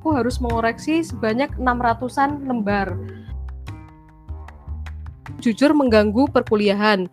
[0.00, 2.96] aku harus mengoreksi sebanyak 600-an lembar.
[5.44, 7.04] Jujur mengganggu perkuliahan.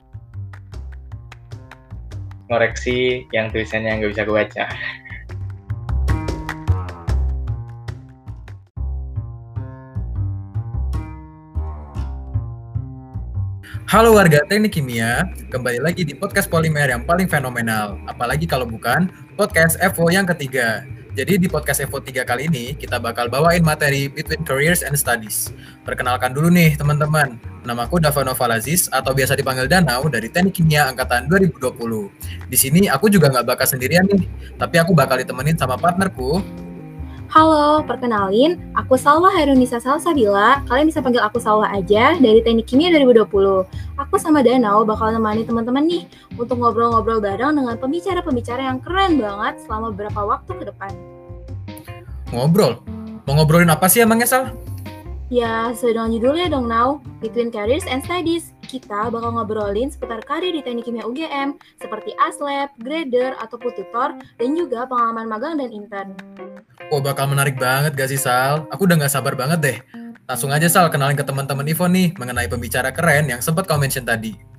[2.48, 4.66] Ngoreksi yang tulisannya nggak bisa gue baca.
[13.92, 18.00] Halo warga teknik kimia, kembali lagi di podcast Polimer yang paling fenomenal.
[18.08, 20.88] Apalagi kalau bukan podcast Evo yang ketiga.
[21.18, 25.50] Jadi di podcast Evo 3 kali ini kita bakal bawain materi Between Careers and Studies.
[25.82, 31.26] Perkenalkan dulu nih teman-teman, namaku Davano Falaziz atau biasa dipanggil Danau dari Teknik Kimia Angkatan
[31.26, 31.74] 2020.
[32.46, 34.30] Di sini aku juga nggak bakal sendirian nih,
[34.62, 36.38] tapi aku bakal ditemenin sama partnerku
[37.28, 40.64] Halo, perkenalin, aku Salwa Herunisa Salsabila.
[40.64, 43.68] Kalian bisa panggil aku Salwa aja dari Teknik Kimia 2020.
[44.00, 46.08] Aku sama Danau bakal nemani teman-teman nih
[46.40, 50.92] untuk ngobrol-ngobrol bareng dengan pembicara-pembicara yang keren banget selama beberapa waktu ke depan.
[52.32, 52.80] Ngobrol?
[53.28, 54.56] Mau ngobrolin apa sih emangnya, Sal?
[55.28, 57.04] Ya, sesuai dengan judulnya dong, Now.
[57.20, 58.56] Between Careers and Studies.
[58.64, 64.50] Kita bakal ngobrolin seputar karir di Teknik Kimia UGM, seperti ASLab, grader, ataupun tutor, dan
[64.56, 66.16] juga pengalaman magang dan intern.
[66.96, 68.72] Oh, bakal menarik banget gak sih, Sal?
[68.72, 69.78] Aku udah gak sabar banget deh.
[70.32, 74.08] Langsung aja, Sal, kenalin ke teman-teman Ivo nih mengenai pembicara keren yang sempat kau mention
[74.08, 74.57] tadi.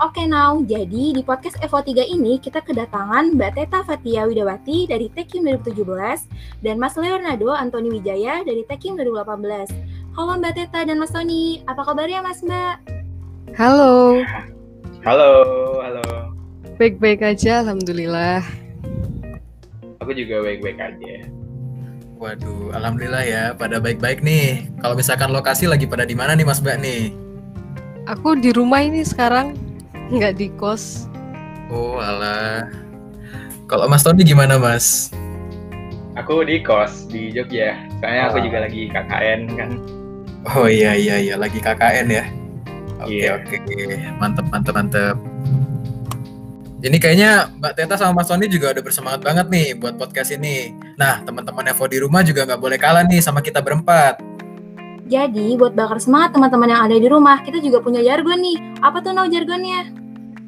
[0.00, 5.12] Oke now, jadi di podcast Evo 3 ini kita kedatangan Mbak Teta Fatia Widawati dari
[5.12, 10.16] Tekim 2017 dan Mas Leonardo Antoni Wijaya dari Tekim 2018.
[10.16, 12.80] Halo Mbak Teta dan Mas Tony, apa kabarnya Mas Mbak?
[13.60, 14.24] Halo.
[15.04, 15.30] Halo,
[15.84, 16.32] halo.
[16.80, 18.40] Baik-baik aja, Alhamdulillah.
[20.00, 21.28] Aku juga baik-baik aja.
[22.16, 24.64] Waduh, alhamdulillah ya, pada baik-baik nih.
[24.80, 27.12] Kalau misalkan lokasi lagi pada di mana nih Mas Mbak nih?
[28.08, 29.52] Aku di rumah ini sekarang,
[30.10, 31.06] nggak di kos.
[31.70, 32.66] Oh, alah.
[33.64, 35.14] Kalau Mas Tony gimana, Mas?
[36.18, 37.78] Aku di kos di Jogja.
[38.02, 38.44] Soalnya aku Ah.
[38.44, 39.70] juga lagi KKN kan.
[40.50, 42.24] Oh iya iya iya, lagi KKN ya.
[43.00, 43.38] Oke Iya.
[43.38, 43.56] oke,
[44.18, 45.16] mantep mantep mantep.
[46.80, 50.72] Ini kayaknya Mbak Teta sama Mas Tony juga udah bersemangat banget nih buat podcast ini.
[50.96, 54.16] Nah, teman-teman Evo di rumah juga nggak boleh kalah nih sama kita berempat.
[55.04, 58.56] Jadi buat bakar semangat teman-teman yang ada di rumah, kita juga punya jargon nih.
[58.80, 59.92] Apa tuh now jargonnya?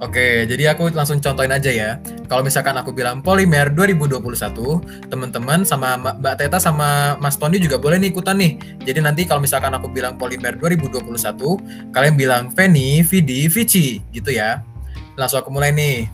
[0.03, 1.91] Oke, jadi aku langsung contohin aja ya.
[2.27, 8.03] Kalau misalkan aku bilang Polimer 2021, teman-teman sama Mbak Teta sama Mas Tony juga boleh
[8.03, 8.59] nih ikutan nih.
[8.83, 14.67] Jadi nanti kalau misalkan aku bilang Polimer 2021, kalian bilang Feni, Vidi, Vici gitu ya.
[15.15, 16.11] Langsung aku mulai nih.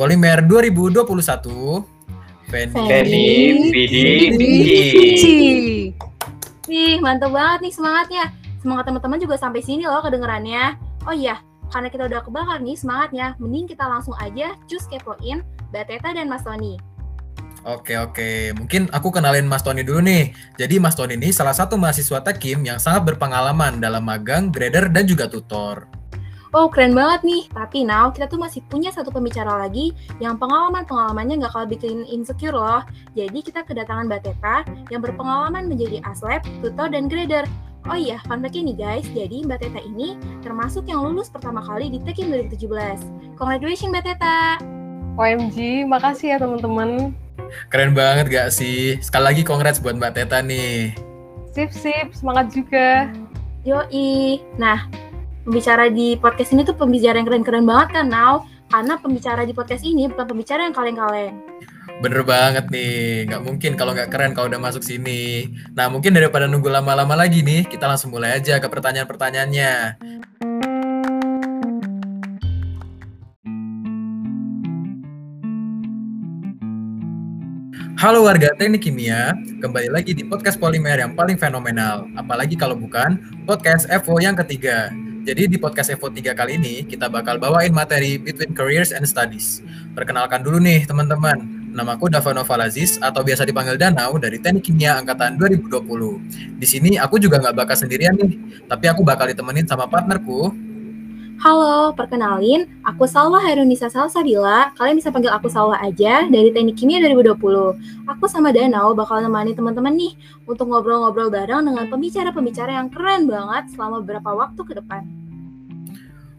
[0.00, 1.84] Polimer 2021,
[2.48, 3.28] Feni, Feni,
[3.68, 4.56] Vidi, Vidi.
[4.96, 5.36] Vici.
[6.72, 8.24] Wih, mantap banget nih semangatnya.
[8.64, 10.80] Semangat teman-teman juga sampai sini loh kedengerannya.
[11.04, 11.38] Oh iya,
[11.70, 15.42] karena kita udah kebakar nih semangatnya, mending kita langsung aja cus kepoin
[15.74, 16.78] Mbak Teta dan Mas Tony.
[17.66, 20.30] Oke oke, mungkin aku kenalin Mas Tony dulu nih.
[20.54, 25.02] Jadi Mas Tony ini salah satu mahasiswa Tekim yang sangat berpengalaman dalam magang, grader, dan
[25.02, 25.90] juga tutor.
[26.54, 27.42] Oh, keren banget nih.
[27.50, 29.90] Tapi now kita tuh masih punya satu pembicara lagi
[30.22, 32.86] yang pengalaman-pengalamannya nggak kalah bikin insecure loh.
[33.18, 34.62] Jadi kita kedatangan Mbak Teta
[34.94, 37.44] yang berpengalaman menjadi aslab, tutor, dan grader.
[37.86, 41.86] Oh iya, fun fact nih guys, jadi Mbak Teta ini termasuk yang lulus pertama kali
[41.86, 43.38] di Tekim 2017.
[43.38, 44.58] Congratulations Mbak Teta!
[45.14, 47.14] OMG, makasih ya teman-teman.
[47.70, 48.98] Keren banget gak sih?
[48.98, 50.98] Sekali lagi congrats buat Mbak Teta nih.
[51.54, 53.06] Sip-sip, semangat juga.
[53.62, 54.42] Yoi.
[54.58, 54.90] Nah,
[55.46, 58.50] pembicara di podcast ini tuh pembicara yang keren-keren banget kan, Now?
[58.66, 61.38] Karena pembicara di podcast ini bukan pembicara yang kaleng-kaleng.
[61.96, 65.48] Bener banget nih, nggak mungkin kalau nggak keren kalau udah masuk sini.
[65.72, 69.96] Nah mungkin daripada nunggu lama-lama lagi nih, kita langsung mulai aja ke pertanyaan-pertanyaannya.
[77.96, 79.32] Halo warga teknik kimia,
[79.64, 82.04] kembali lagi di podcast Polimer yang paling fenomenal.
[82.12, 83.16] Apalagi kalau bukan
[83.48, 84.92] podcast Evo yang ketiga.
[85.24, 89.64] Jadi di podcast Evo 3 kali ini kita bakal bawain materi Between Careers and Studies.
[89.96, 91.55] Perkenalkan dulu nih teman-teman.
[91.76, 96.56] Namaku Davano Falaziz atau biasa dipanggil Danau dari Teknik Kimia Angkatan 2020.
[96.56, 100.56] Di sini aku juga nggak bakal sendirian nih, tapi aku bakal ditemenin sama partnerku.
[101.36, 104.72] Halo, perkenalin, aku Salwa Herunisa Salsabila.
[104.72, 108.08] Kalian bisa panggil aku Salwa aja dari Teknik Kimia 2020.
[108.08, 110.16] Aku sama Danau bakal nemani teman-teman nih
[110.48, 115.04] untuk ngobrol-ngobrol bareng dengan pembicara-pembicara yang keren banget selama beberapa waktu ke depan.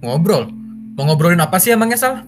[0.02, 0.50] Ngobrol.
[0.98, 2.26] Mau ngobrolin apa sih emangnya, Sal?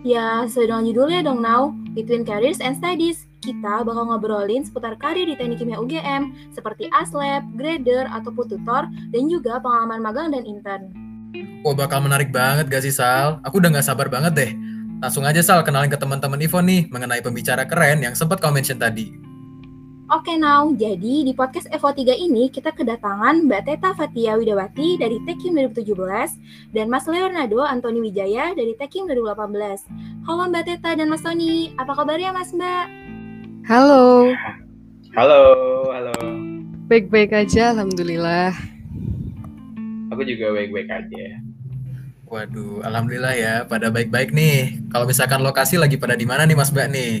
[0.00, 3.28] Ya, sesuai dengan judulnya dong now, Between Careers and Studies.
[3.44, 9.22] Kita bakal ngobrolin seputar karir di Teknik Kimia UGM, seperti ASLab, grader, ataupun tutor, dan
[9.28, 10.88] juga pengalaman magang dan intern.
[11.68, 13.44] Oh, bakal menarik banget gak sih, Sal?
[13.44, 14.50] Aku udah nggak sabar banget deh.
[15.04, 18.80] Langsung aja, Sal, kenalin ke teman-teman Ivo nih mengenai pembicara keren yang sempat kau mention
[18.80, 19.29] tadi.
[20.10, 25.22] Oke now, jadi di podcast Evo 3 ini kita kedatangan Mbak Teta Fatia Widawati dari
[25.22, 29.86] Tekim 2017 dan Mas Leonardo Antoni Wijaya dari Tekim 2018.
[30.26, 32.86] Halo Mbak Teta dan Mas Tony, apa kabarnya Mas Mbak?
[33.70, 34.34] Halo,
[35.14, 35.42] Halo,
[35.94, 36.14] halo.
[36.90, 38.50] baik-baik aja, alhamdulillah.
[40.10, 41.26] Aku juga baik-baik aja.
[42.26, 44.82] Waduh, alhamdulillah ya, pada baik-baik nih.
[44.90, 47.14] Kalau misalkan lokasi lagi pada di mana nih Mas Mbak nih?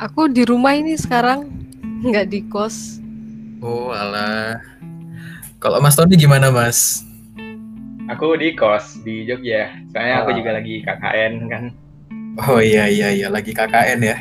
[0.00, 1.61] Aku di rumah ini sekarang,
[2.08, 2.98] nggak di kos.
[3.62, 4.58] Oh, alah.
[5.56, 7.06] Kalau Mas Tony gimana Mas?
[8.10, 9.70] Aku di kos di Jogja.
[9.94, 10.36] Soalnya aku Ah.
[10.36, 11.64] juga lagi KKN kan.
[12.42, 14.16] Oh iya iya iya, lagi KKN ya.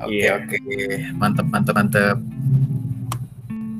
[0.00, 0.38] Oke Iya.
[0.38, 0.56] oke,
[1.18, 2.16] mantep mantep mantep.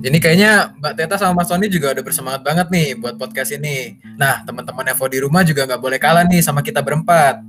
[0.01, 4.01] Ini kayaknya Mbak Teta sama Mas Tony juga udah bersemangat banget nih buat podcast ini.
[4.17, 7.45] Nah, teman-teman Evo di rumah juga nggak boleh kalah nih sama kita berempat.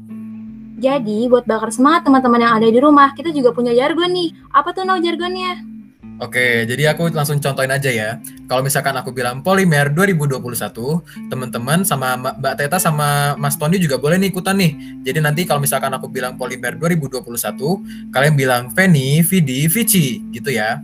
[0.77, 4.35] Jadi buat bakar semangat teman-teman yang ada di rumah, kita juga punya jargon nih.
[4.51, 5.63] Apa tuh now jargonnya?
[6.21, 8.21] Oke, jadi aku langsung contohin aja ya.
[8.45, 11.01] Kalau misalkan aku bilang Polimer 2021,
[11.33, 15.01] teman-teman sama Mbak Teta sama Mas Tony juga boleh nih ikutan nih.
[15.01, 20.77] Jadi nanti kalau misalkan aku bilang Polimer 2021, kalian bilang Feni, Vidi, Vici gitu ya.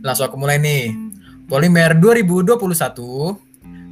[0.00, 0.96] Langsung aku mulai nih.
[1.44, 3.36] Polimer 2021,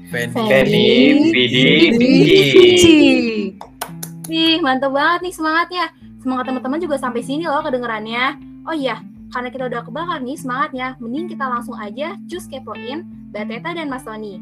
[0.08, 0.88] Feni, Feni,
[1.28, 2.96] Vidi, Vici.
[4.32, 5.92] Wih, mantap banget nih semangatnya.
[6.24, 8.40] Semangat teman-teman juga sampai sini loh kedengerannya.
[8.64, 8.98] Oh iya,
[9.30, 13.86] karena kita udah kebakar nih semangatnya, mending kita langsung aja cus kepoin Mbak Teta dan
[13.90, 14.38] Mas Tony.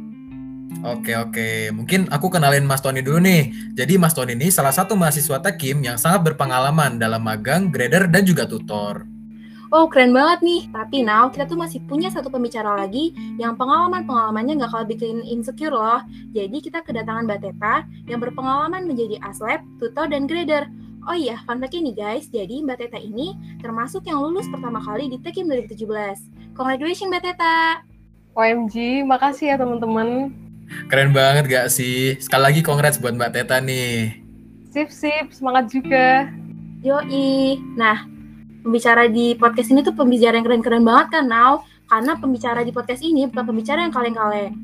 [0.85, 3.73] Oke oke, mungkin aku kenalin Mas Tony dulu nih.
[3.73, 8.27] Jadi Mas Tony ini salah satu mahasiswa Tekim yang sangat berpengalaman dalam magang, grader, dan
[8.27, 9.09] juga tutor.
[9.75, 10.63] Oh, keren banget nih.
[10.71, 13.11] Tapi now, kita tuh masih punya satu pembicara lagi
[13.43, 15.99] yang pengalaman-pengalamannya nggak kalah bikin insecure loh.
[16.31, 20.71] Jadi kita kedatangan Mbak Teta yang berpengalaman menjadi aslab, tutor, dan grader.
[21.05, 25.13] Oh iya, fun fact nih guys, jadi Mbak Teta ini termasuk yang lulus pertama kali
[25.13, 26.57] di Tekim 2017.
[26.57, 27.85] Congratulations Mbak Teta!
[28.33, 30.33] OMG, makasih ya teman-teman.
[30.89, 32.17] Keren banget gak sih?
[32.17, 34.17] Sekali lagi congrats buat Mbak Teta nih.
[34.73, 36.33] Sip-sip, semangat juga.
[36.81, 37.61] Yoi.
[37.77, 38.09] Nah,
[38.65, 41.69] pembicara di podcast ini tuh pembicara yang keren-keren banget kan, Now?
[41.85, 44.57] Karena pembicara di podcast ini bukan pembicara yang kaleng-kaleng.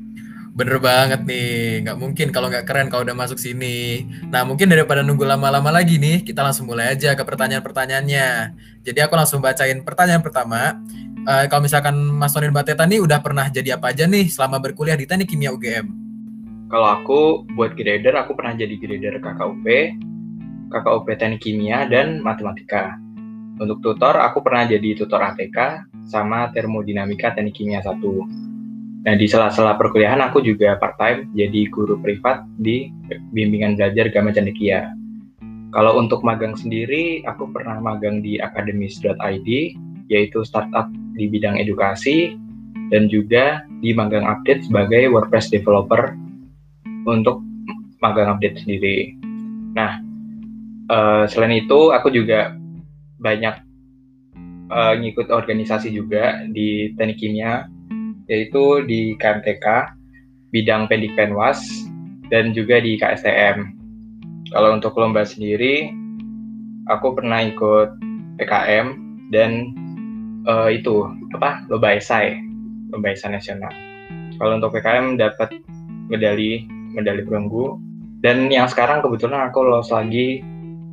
[0.51, 4.03] Bener banget nih, nggak mungkin kalau nggak keren kalau udah masuk sini.
[4.27, 8.27] Nah mungkin daripada nunggu lama-lama lagi nih, kita langsung mulai aja ke pertanyaan-pertanyaannya.
[8.83, 10.75] Jadi aku langsung bacain pertanyaan pertama.
[11.23, 14.27] Eh, kalau misalkan Mas Tony dan Mbak Teta nih udah pernah jadi apa aja nih
[14.27, 15.87] selama berkuliah di Teknik Kimia UGM?
[16.67, 19.65] Kalau aku buat grader, aku pernah jadi grader KKUP,
[20.71, 22.99] KKUP Teknik Kimia, dan Matematika.
[23.55, 28.50] Untuk tutor, aku pernah jadi tutor ATK sama Termodinamika Teknik Kimia 1.
[29.01, 32.93] Nah, di sela-sela perkuliahan aku juga part-time jadi guru privat di
[33.33, 34.93] bimbingan belajar Gama Cendekia.
[35.73, 39.49] Kalau untuk magang sendiri, aku pernah magang di akademis.id,
[40.05, 42.37] yaitu startup di bidang edukasi,
[42.93, 46.13] dan juga di magang update sebagai WordPress developer
[47.09, 47.41] untuk
[48.05, 49.17] magang update sendiri.
[49.73, 49.97] Nah,
[50.93, 52.53] eh, selain itu aku juga
[53.17, 53.55] banyak
[54.71, 57.65] eh, ngikut organisasi juga di teknik kimia,
[58.31, 59.91] yaitu di KMTK,
[60.55, 61.59] bidang pendik penwas,
[62.31, 63.75] dan juga di KSTM.
[64.55, 65.91] Kalau untuk lomba sendiri,
[66.87, 67.91] aku pernah ikut
[68.39, 68.95] PKM
[69.35, 69.75] dan
[70.47, 72.39] eh, itu apa lomba esai,
[72.95, 73.71] lomba esai nasional.
[74.39, 75.51] Kalau untuk PKM dapat
[76.07, 77.77] medali medali perunggu
[78.23, 80.43] dan yang sekarang kebetulan aku lolos lagi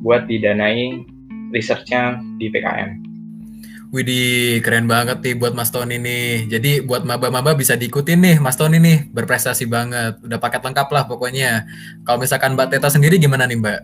[0.03, 1.03] buat didanai
[1.51, 3.08] researchnya di PKM.
[3.89, 6.45] Widih, keren banget nih buat Mas Tony nih.
[6.45, 10.21] Jadi buat maba-maba bisa diikutin nih Mas Tony nih, berprestasi banget.
[10.21, 11.65] Udah paket lengkap lah pokoknya.
[12.05, 13.79] Kalau misalkan Mbak Teta sendiri gimana nih Mbak?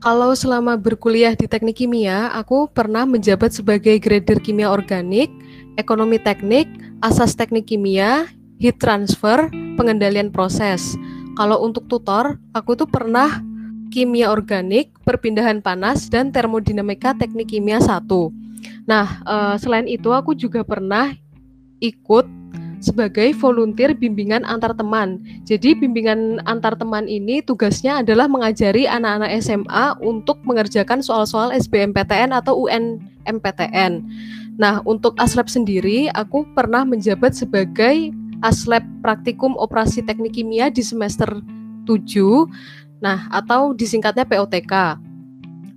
[0.00, 5.28] Kalau selama berkuliah di teknik kimia, aku pernah menjabat sebagai grader kimia organik,
[5.76, 6.64] ekonomi teknik,
[7.04, 8.24] asas teknik kimia,
[8.56, 10.96] heat transfer, pengendalian proses.
[11.36, 13.44] Kalau untuk tutor, aku tuh pernah
[13.92, 18.43] kimia organik, perpindahan panas, dan termodinamika teknik kimia 1.
[18.84, 21.12] Nah, eh, selain itu aku juga pernah
[21.80, 22.26] ikut
[22.84, 25.16] sebagai volunteer bimbingan antar teman.
[25.48, 32.68] Jadi bimbingan antar teman ini tugasnya adalah mengajari anak-anak SMA untuk mengerjakan soal-soal SBMPTN atau
[32.68, 34.04] UNMPTN.
[34.60, 38.12] Nah, untuk ASLab sendiri aku pernah menjabat sebagai
[38.44, 41.40] ASLab Praktikum Operasi Teknik Kimia di semester
[41.88, 42.44] 7.
[43.00, 45.00] Nah, atau disingkatnya POTK.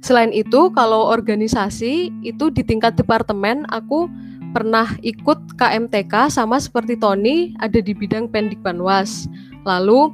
[0.05, 4.07] Selain itu, kalau organisasi itu di tingkat departemen aku
[4.55, 9.27] pernah ikut KMTK sama seperti Tony ada di bidang pendik panwas.
[9.67, 10.13] Lalu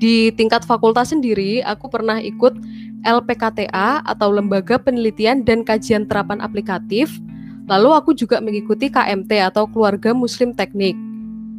[0.00, 2.56] di tingkat fakultas sendiri aku pernah ikut
[3.04, 7.20] LPKTA atau Lembaga Penelitian dan Kajian Terapan Aplikatif.
[7.68, 10.96] Lalu aku juga mengikuti KMT atau Keluarga Muslim Teknik.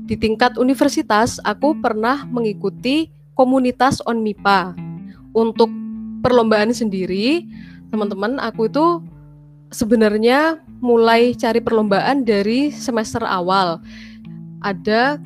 [0.05, 4.77] Di tingkat universitas, aku pernah mengikuti komunitas ONMIPA.
[5.33, 5.73] Untuk
[6.25, 7.45] perlombaan sendiri,
[7.93, 9.05] teman-teman, aku itu
[9.69, 13.77] sebenarnya mulai cari perlombaan dari semester awal.
[14.65, 15.21] Ada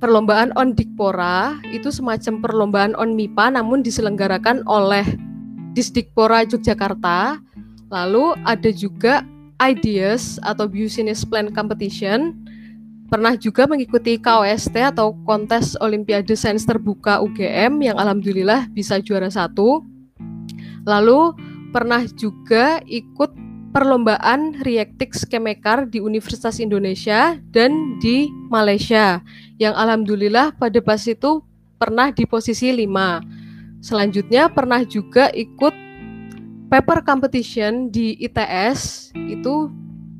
[0.00, 5.04] perlombaan on Dikpora itu semacam perlombaan on MIPA namun diselenggarakan oleh
[5.76, 7.44] Disdikpora Yogyakarta.
[7.92, 9.20] Lalu ada juga
[9.58, 12.32] Ideas atau Business Plan Competition.
[13.10, 19.97] Pernah juga mengikuti KOST atau Kontes Olimpiade Sains Terbuka UGM yang alhamdulillah bisa juara satu.
[20.88, 21.36] Lalu
[21.68, 23.28] pernah juga ikut
[23.76, 29.20] perlombaan Reactix Kemekar di Universitas Indonesia dan di Malaysia
[29.60, 31.44] yang alhamdulillah pada pas itu
[31.76, 33.84] pernah di posisi 5.
[33.84, 35.76] Selanjutnya pernah juga ikut
[36.72, 39.68] paper competition di ITS itu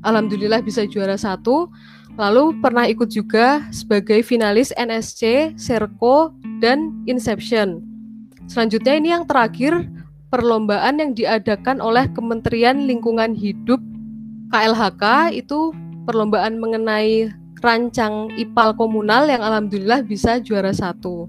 [0.05, 1.73] alhamdulillah bisa juara satu.
[2.19, 7.79] Lalu pernah ikut juga sebagai finalis NSC, Serco, dan Inception.
[8.51, 9.87] Selanjutnya ini yang terakhir
[10.29, 13.81] perlombaan yang diadakan oleh Kementerian Lingkungan Hidup
[14.53, 15.73] KLHK itu
[16.09, 17.29] perlombaan mengenai
[17.61, 21.29] rancang IPAL komunal yang alhamdulillah bisa juara satu.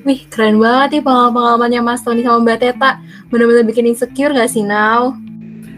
[0.00, 2.96] Wih, keren banget nih pengalaman-pengalamannya Mas Tony sama Mbak Teta.
[3.28, 5.12] Bener-bener bikin insecure gak sih, Now?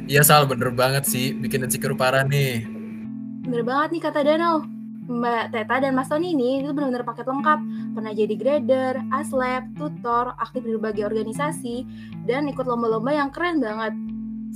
[0.07, 0.47] Iya, Sal.
[0.47, 1.35] Bener banget sih.
[1.35, 2.63] Bikin insecure parah nih.
[3.43, 4.63] Bener banget nih kata Danau.
[5.13, 7.61] Mbak Teta dan Mas Tony ini itu benar-benar paket lengkap.
[7.93, 11.85] Pernah jadi grader, aslab, tutor, aktif di berbagai organisasi,
[12.25, 13.93] dan ikut lomba-lomba yang keren banget.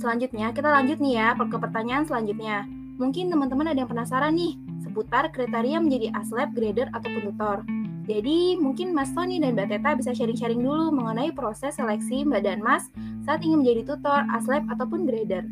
[0.01, 2.65] Selanjutnya, kita lanjut nih ya ke pertanyaan selanjutnya.
[2.97, 7.61] Mungkin teman-teman ada yang penasaran nih, seputar kriteria menjadi aslab, grader, ataupun tutor.
[8.07, 12.63] Jadi mungkin Mas Tony dan Mbak Teta bisa sharing-sharing dulu mengenai proses seleksi Mbak dan
[12.63, 12.87] Mas
[13.27, 15.43] saat ingin menjadi tutor, aslab, ataupun grader.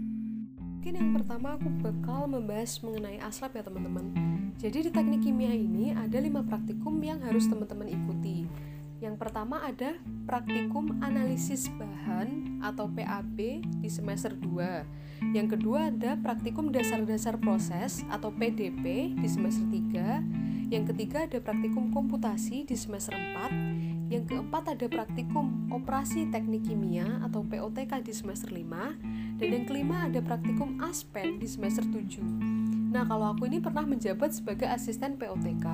[0.85, 4.05] Mungkin yang pertama aku bakal membahas mengenai aslab ya teman-teman.
[4.61, 8.45] Jadi di teknik kimia ini ada lima praktikum yang harus teman-teman ikuti.
[9.01, 9.97] Yang pertama ada
[10.29, 15.33] praktikum analisis bahan atau PAB di semester 2.
[15.33, 20.69] Yang kedua ada praktikum dasar-dasar proses atau PDP di semester 3.
[20.69, 23.94] Yang ketiga ada praktikum komputasi di semester 4.
[24.05, 29.41] Yang keempat ada praktikum operasi teknik kimia atau POTK di semester 5.
[29.41, 32.21] Dan yang kelima ada praktikum ASPEN di semester 7.
[32.93, 35.65] Nah, kalau aku ini pernah menjabat sebagai asisten POTK.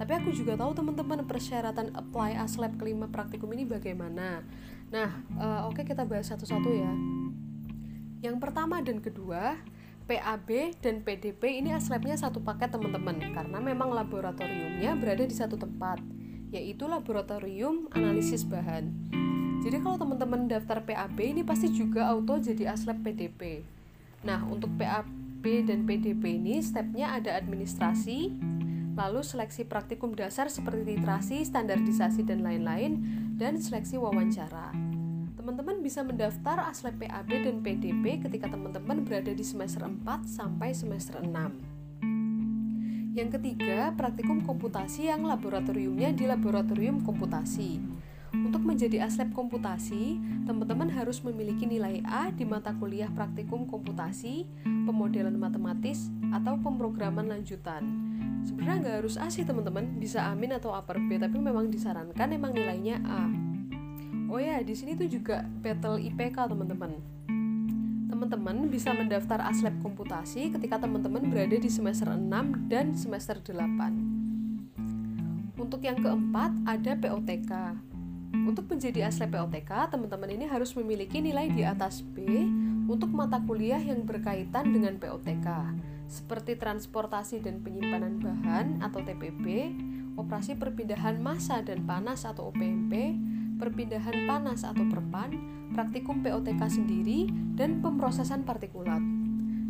[0.00, 4.42] Tapi aku juga tahu teman-teman persyaratan apply aslab kelima praktikum ini bagaimana.
[4.90, 6.92] Nah, uh, oke okay, kita bahas satu-satu ya.
[8.20, 9.60] Yang pertama dan kedua,
[10.10, 16.02] PAB dan PDP ini aslabnya satu paket teman-teman karena memang laboratoriumnya berada di satu tempat,
[16.50, 18.90] yaitu laboratorium analisis bahan.
[19.60, 23.60] Jadi kalau teman-teman daftar PAB ini pasti juga auto jadi aslab PDP.
[24.24, 28.32] Nah, untuk PAB dan PDP ini stepnya ada administrasi,
[28.96, 33.00] lalu seleksi praktikum dasar seperti literasi, standarisasi, dan lain-lain,
[33.36, 34.72] dan seleksi wawancara.
[35.36, 41.20] Teman-teman bisa mendaftar aslep PAB dan PDP ketika teman-teman berada di semester 4 sampai semester
[41.20, 41.69] 6.
[43.10, 47.82] Yang ketiga, praktikum komputasi yang laboratoriumnya di laboratorium komputasi.
[48.30, 55.34] Untuk menjadi aslep komputasi, teman-teman harus memiliki nilai A di mata kuliah praktikum komputasi, pemodelan
[55.34, 57.82] matematis, atau pemrograman lanjutan.
[58.46, 62.54] Sebenarnya nggak harus A sih teman-teman, bisa amin atau upper B, tapi memang disarankan emang
[62.54, 63.26] nilainya A.
[64.30, 66.94] Oh ya, di sini tuh juga battle IPK teman-teman.
[68.10, 75.54] Teman-teman bisa mendaftar aslab komputasi ketika teman-teman berada di semester 6 dan semester 8.
[75.54, 77.78] Untuk yang keempat ada POTK.
[78.50, 82.50] Untuk menjadi aslep POTK, teman-teman ini harus memiliki nilai di atas B
[82.90, 85.46] untuk mata kuliah yang berkaitan dengan POTK,
[86.10, 89.70] seperti transportasi dan penyimpanan bahan atau TPB,
[90.18, 93.14] operasi perpindahan massa dan panas atau OPMP,
[93.60, 95.36] perpindahan panas atau perpan,
[95.76, 99.04] praktikum POTK sendiri, dan pemrosesan partikulat.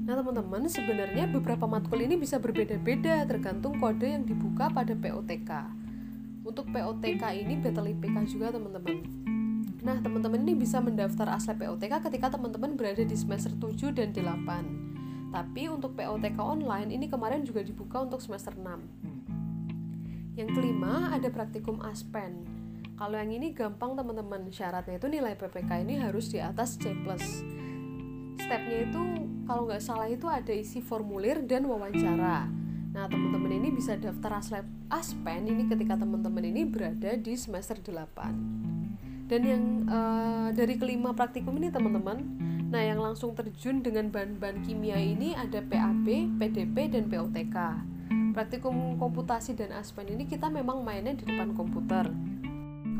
[0.06, 5.50] Nah teman-teman, sebenarnya beberapa matkul ini bisa berbeda-beda tergantung kode yang dibuka pada POTK.
[6.46, 8.96] Untuk POTK ini battle IPK juga teman-teman.
[9.80, 15.32] Nah, teman-teman ini bisa mendaftar aslep POTK ketika teman-teman berada di semester 7 dan 8.
[15.32, 20.36] Tapi untuk POTK online ini kemarin juga dibuka untuk semester 6.
[20.36, 22.59] Yang kelima ada praktikum ASPEN.
[23.00, 26.92] Kalau yang ini gampang teman-teman, syaratnya itu nilai PPK ini harus di atas C+.
[28.36, 29.00] Stepnya itu
[29.48, 32.44] kalau nggak salah itu ada isi formulir dan wawancara.
[32.92, 39.32] Nah, teman-teman ini bisa daftar aslep aspen ini ketika teman-teman ini berada di semester 8.
[39.32, 42.20] Dan yang uh, dari kelima praktikum ini teman-teman,
[42.70, 47.56] Nah, yang langsung terjun dengan bahan-bahan kimia ini ada PAB, PDP, dan POTK.
[48.30, 52.06] Praktikum komputasi dan aspen ini kita memang mainnya di depan komputer.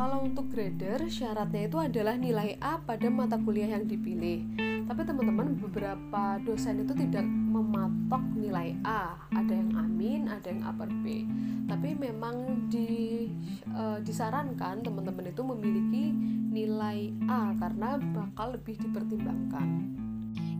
[0.00, 4.48] Kalau untuk grader, syaratnya itu adalah nilai A pada mata kuliah yang dipilih.
[4.88, 9.20] Tapi teman-teman, beberapa dosen itu tidak mematok nilai A.
[9.28, 11.28] Ada yang amin, ada yang upper B.
[11.68, 13.28] Tapi memang di,
[13.68, 16.16] e, disarankan teman-teman itu memiliki
[16.48, 19.68] nilai A karena bakal lebih dipertimbangkan.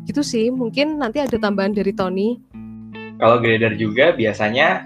[0.05, 2.37] Gitu sih, mungkin nanti ada tambahan dari Tony.
[3.17, 4.85] Kalau grader juga biasanya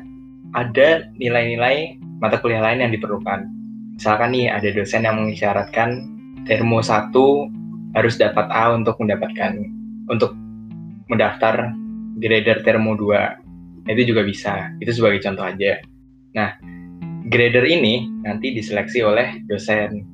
[0.55, 3.64] ada nilai-nilai mata kuliah lain yang diperlukan.
[3.95, 5.89] Misalkan nih ada dosen yang mengisyaratkan
[6.45, 7.15] termo 1
[7.95, 9.55] harus dapat A untuk mendapatkan
[10.11, 10.35] untuk
[11.07, 11.71] mendaftar
[12.19, 13.89] grader termo 2.
[13.89, 14.75] Itu juga bisa.
[14.83, 15.79] Itu sebagai contoh aja.
[16.35, 16.59] Nah,
[17.31, 20.05] grader ini nanti diseleksi oleh dosen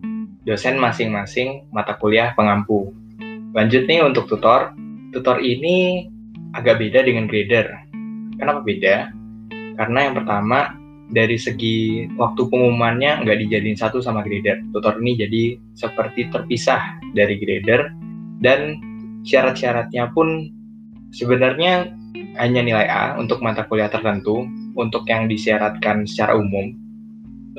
[0.45, 2.93] dosen masing-masing mata kuliah pengampu.
[3.53, 4.73] Lanjut nih untuk tutor.
[5.11, 6.07] Tutor ini
[6.55, 7.67] agak beda dengan grader.
[8.39, 9.11] Kenapa beda?
[9.75, 10.80] Karena yang pertama
[11.11, 14.63] dari segi waktu pengumumannya nggak dijadiin satu sama grader.
[14.71, 15.43] Tutor ini jadi
[15.75, 17.91] seperti terpisah dari grader
[18.41, 18.79] dan
[19.27, 20.49] syarat-syaratnya pun
[21.11, 21.91] sebenarnya
[22.39, 24.47] hanya nilai A untuk mata kuliah tertentu
[24.79, 26.73] untuk yang disyaratkan secara umum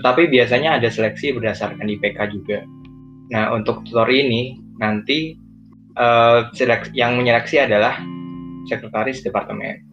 [0.01, 2.63] tetapi biasanya ada seleksi berdasarkan IPK juga.
[3.31, 5.35] Nah, untuk tutor ini nanti
[5.99, 6.47] uh,
[6.95, 7.99] yang menyeleksi adalah
[8.65, 9.83] sekretaris departemen.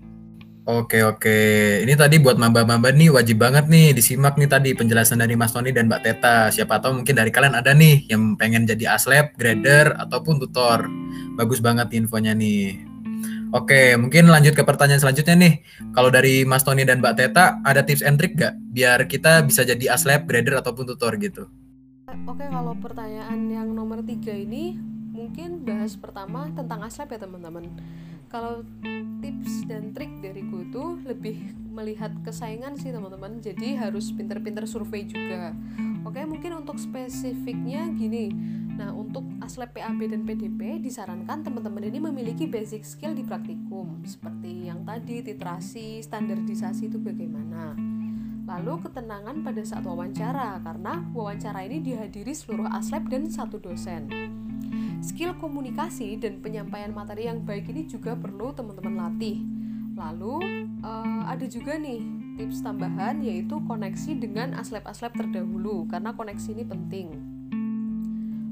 [0.69, 1.39] Oke oke,
[1.81, 5.73] ini tadi buat mamba-mamba nih wajib banget nih disimak nih tadi penjelasan dari Mas Tony
[5.73, 6.53] dan Mbak Teta.
[6.53, 10.85] Siapa tahu mungkin dari kalian ada nih yang pengen jadi aslep, grader ataupun tutor.
[11.41, 12.85] Bagus banget infonya nih.
[13.57, 15.65] Oke, mungkin lanjut ke pertanyaan selanjutnya nih.
[15.97, 19.65] Kalau dari Mas Tony dan Mbak Teta, ada tips and trick gak biar kita bisa
[19.65, 21.49] jadi aslab, grader ataupun tutor gitu?
[22.29, 24.77] Oke, kalau pertanyaan yang nomor tiga ini
[25.17, 27.73] mungkin bahas pertama tentang aslab ya teman-teman.
[28.29, 28.65] Kalau
[29.25, 33.41] tips dan trik dariku itu lebih melihat kesaingan sih teman-teman.
[33.41, 35.57] Jadi harus pinter-pinter survei juga.
[36.05, 38.33] Oke, mungkin untuk spesifiknya gini
[38.79, 44.71] Nah, untuk aslep PAB dan PDP disarankan teman-teman ini memiliki basic skill di praktikum seperti
[44.71, 47.75] yang tadi titrasi, standarisasi itu bagaimana.
[48.47, 54.07] Lalu ketenangan pada saat wawancara karena wawancara ini dihadiri seluruh aslep dan satu dosen.
[54.99, 59.47] Skill komunikasi dan penyampaian materi yang baik ini juga perlu teman-teman latih.
[59.95, 60.43] Lalu
[60.83, 62.03] uh, ada juga nih
[62.39, 67.09] tips tambahan yaitu koneksi dengan aslep-aslep terdahulu karena koneksi ini penting.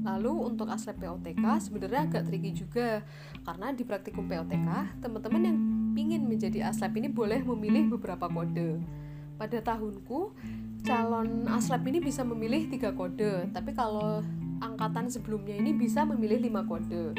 [0.07, 3.03] Lalu untuk aslep POTK sebenarnya agak tricky juga
[3.43, 5.57] karena di praktikum POTK teman-teman yang
[5.99, 8.79] ingin menjadi aslep ini boleh memilih beberapa kode.
[9.35, 10.31] Pada tahunku
[10.87, 14.23] calon aslep ini bisa memilih tiga kode, tapi kalau
[14.59, 17.17] angkatan sebelumnya ini bisa memilih lima kode.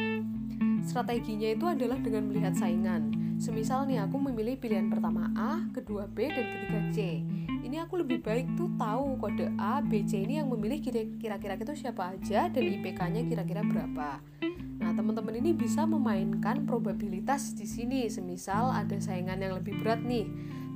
[0.85, 3.13] Strateginya itu adalah dengan melihat saingan.
[3.39, 6.99] Semisal nih aku memilih pilihan pertama A, kedua B, dan ketiga C
[7.69, 10.81] ini aku lebih baik tuh tahu kode A, B, C ini yang memilih
[11.21, 14.25] kira-kira itu siapa aja dan IPK-nya kira-kira berapa.
[14.81, 18.09] Nah, teman-teman ini bisa memainkan probabilitas di sini.
[18.09, 20.25] Semisal ada saingan yang lebih berat nih,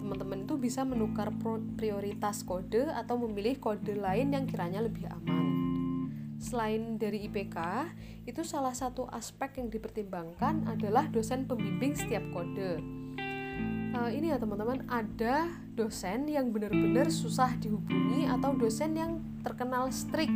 [0.05, 1.33] teman-teman itu bisa menukar
[1.81, 5.49] prioritas kode atau memilih kode lain yang kiranya lebih aman.
[6.43, 7.55] Selain dari IPK,
[8.27, 12.83] itu salah satu aspek yang dipertimbangkan adalah dosen pembimbing setiap kode.
[13.95, 15.47] Uh, ini ya teman-teman ada
[15.79, 20.35] dosen yang benar-benar susah dihubungi atau dosen yang terkenal strict.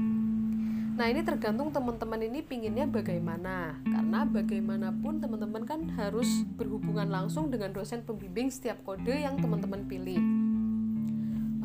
[0.96, 3.74] Nah ini tergantung teman-teman ini pinginnya bagaimana.
[3.82, 10.22] Karena bagaimanapun teman-teman kan harus berhubungan langsung dengan dosen pembimbing setiap kode yang teman-teman pilih.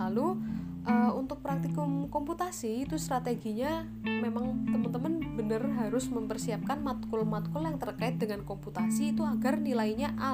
[0.01, 0.41] Lalu
[1.21, 9.13] untuk praktikum komputasi itu strateginya memang teman-teman benar harus mempersiapkan matkul-matkul yang terkait dengan komputasi
[9.13, 10.33] itu agar nilainya A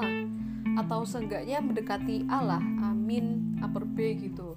[0.80, 4.56] atau seenggaknya mendekati Allah, amin, upper B gitu.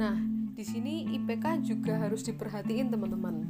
[0.00, 0.16] Nah,
[0.56, 3.44] di sini IPK juga harus diperhatiin teman-teman.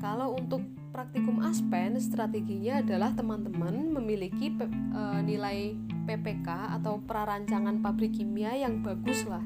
[0.00, 0.64] Kalau untuk
[0.96, 5.76] praktikum Aspen, strateginya adalah teman-teman memiliki e, nilai
[6.08, 9.44] PPK atau prarancangan pabrik kimia yang bagus lah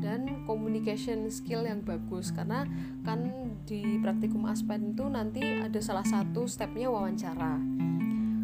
[0.00, 2.64] dan communication skill yang bagus karena
[3.04, 3.28] kan
[3.68, 7.60] di praktikum Aspen itu nanti ada salah satu stepnya wawancara.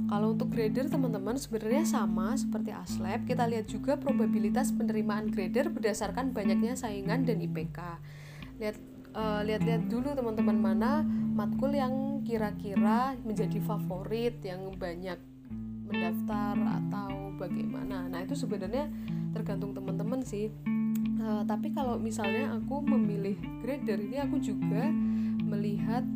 [0.07, 6.31] Kalau untuk grader teman-teman sebenarnya sama seperti aslab, kita lihat juga probabilitas penerimaan grader berdasarkan
[6.31, 7.99] banyaknya saingan dan IPK.
[8.63, 8.79] Lihat
[9.19, 11.03] uh, lihat-lihat dulu teman-teman mana
[11.35, 15.19] matkul yang kira-kira menjadi favorit yang banyak
[15.91, 18.07] mendaftar atau bagaimana.
[18.07, 18.87] Nah, itu sebenarnya
[19.35, 20.55] tergantung teman-teman sih.
[21.27, 24.87] Uh, tapi kalau misalnya aku memilih grader ini aku juga
[25.43, 26.07] melihat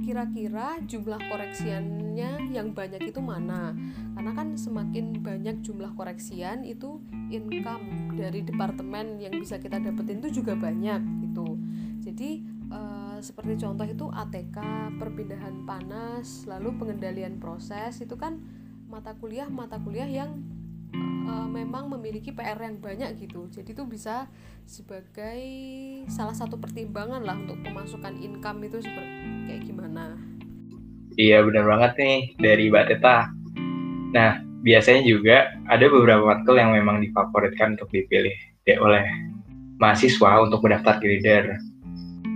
[0.00, 3.76] kira-kira jumlah koreksiannya yang banyak itu mana.
[4.16, 6.98] Karena kan semakin banyak jumlah koreksian itu
[7.30, 11.56] income dari departemen yang bisa kita dapetin itu juga banyak gitu.
[12.00, 14.58] Jadi uh, seperti contoh itu ATK
[14.96, 18.40] perpindahan panas lalu pengendalian proses itu kan
[18.90, 20.42] mata kuliah mata kuliah yang
[20.94, 23.46] uh, memang memiliki PR yang banyak gitu.
[23.50, 24.26] Jadi itu bisa
[24.64, 25.42] sebagai
[26.06, 29.16] salah satu pertimbangan lah untuk pemasukan income itu seperti
[29.50, 30.14] kayak gimana.
[31.18, 33.28] Iya benar banget nih dari Mbak Teta.
[34.14, 38.36] Nah biasanya juga ada beberapa matkul yang memang difavoritkan untuk dipilih
[38.68, 39.04] ya, oleh
[39.80, 41.56] mahasiswa untuk mendaftar grader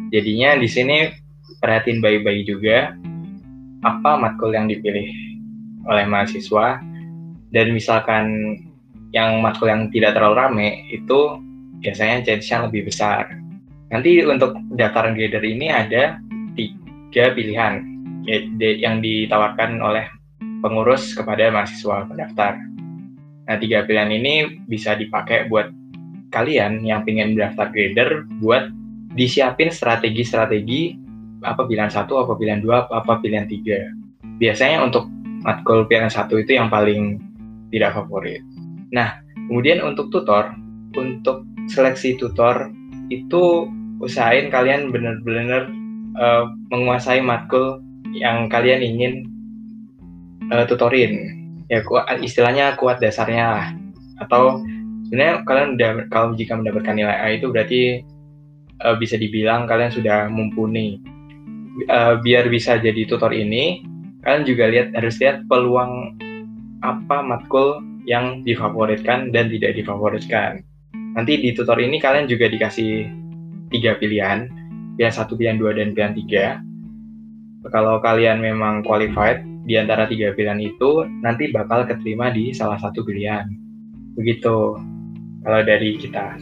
[0.09, 1.13] jadinya di sini
[1.61, 2.95] perhatiin baik-baik juga
[3.85, 5.11] apa matkul yang dipilih
[5.85, 6.81] oleh mahasiswa
[7.55, 8.59] dan misalkan
[9.15, 11.39] yang matkul yang tidak terlalu rame itu
[11.79, 13.31] biasanya chance-nya lebih besar.
[13.95, 16.19] Nanti untuk daftaran grader ini ada
[16.59, 17.79] tiga pilihan
[18.59, 20.11] yang ditawarkan oleh
[20.65, 22.59] pengurus kepada mahasiswa pendaftar.
[23.45, 25.71] Nah, tiga pilihan ini bisa dipakai buat
[26.35, 28.67] kalian yang ingin mendaftar grader buat
[29.15, 30.99] disiapin strategi-strategi
[31.45, 33.95] apa pilihan satu, apa pilihan dua, apa pilihan tiga.
[34.43, 35.07] Biasanya untuk
[35.45, 37.21] matkul pilihan satu itu yang paling
[37.73, 38.43] tidak favorit.
[38.93, 40.53] Nah, kemudian untuk tutor,
[40.95, 42.69] untuk seleksi tutor
[43.09, 43.69] itu
[44.01, 45.69] usahain kalian benar-benar
[46.19, 47.81] uh, menguasai matkul
[48.15, 49.13] yang kalian ingin
[50.53, 51.41] uh, tutorin.
[51.73, 53.67] Ya, kuat, istilahnya kuat dasarnya lah.
[54.21, 54.63] Atau
[55.09, 58.05] sebenarnya kalian udah kalau jika mendapatkan nilai A itu berarti
[58.85, 61.01] uh, bisa dibilang kalian sudah mumpuni.
[61.91, 63.83] Uh, biar bisa jadi tutor ini,
[64.23, 66.15] kalian juga lihat harus lihat peluang
[66.85, 70.61] apa matkul yang difavoritkan dan tidak difavoritkan.
[71.17, 73.09] Nanti di tutor ini kalian juga dikasih
[73.73, 74.47] tiga pilihan,
[75.01, 76.47] pilihan satu, pilihan dua, dan pilihan tiga.
[77.73, 83.01] Kalau kalian memang qualified di antara tiga pilihan itu, nanti bakal keterima di salah satu
[83.01, 83.49] pilihan.
[84.21, 84.77] Begitu
[85.41, 86.37] kalau dari kita.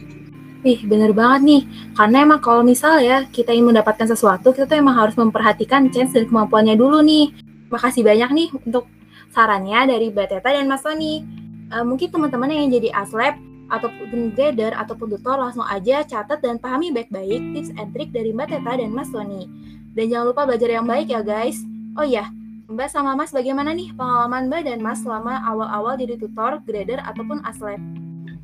[0.63, 1.61] Ih, bener banget nih.
[1.95, 6.15] Karena emang kalau misal ya kita ingin mendapatkan sesuatu, kita tuh emang harus memperhatikan chance
[6.15, 7.35] dan kemampuannya dulu nih.
[7.67, 8.87] Makasih banyak nih untuk
[9.33, 11.25] sarannya dari Mbak Teta dan Mas Tony.
[11.73, 13.33] Uh, mungkin teman-teman yang jadi aslab
[13.73, 18.53] ataupun grader ataupun tutor langsung aja catat dan pahami baik-baik tips and trik dari Mbak
[18.53, 19.49] Teta dan Mas Tony.
[19.97, 21.57] Dan jangan lupa belajar yang baik ya guys.
[21.97, 22.29] Oh iya,
[22.69, 27.41] Mbak sama Mas bagaimana nih pengalaman Mbak dan Mas selama awal-awal jadi tutor, grader ataupun
[27.41, 27.81] aslab?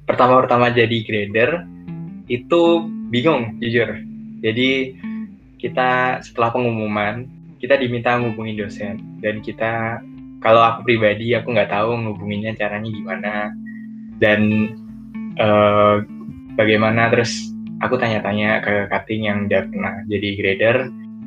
[0.09, 1.69] Pertama-pertama jadi grader
[2.25, 4.01] itu bingung jujur.
[4.41, 4.97] Jadi
[5.61, 9.99] kita setelah pengumuman kita diminta ngubungin dosen dan kita
[10.39, 13.33] kalau aku pribadi aku nggak tahu ngubunginnya caranya gimana.
[14.19, 14.41] Dan
[15.39, 16.03] uh,
[16.55, 20.77] bagaimana terus aku tanya-tanya ke cutting yang udah pernah jadi grader.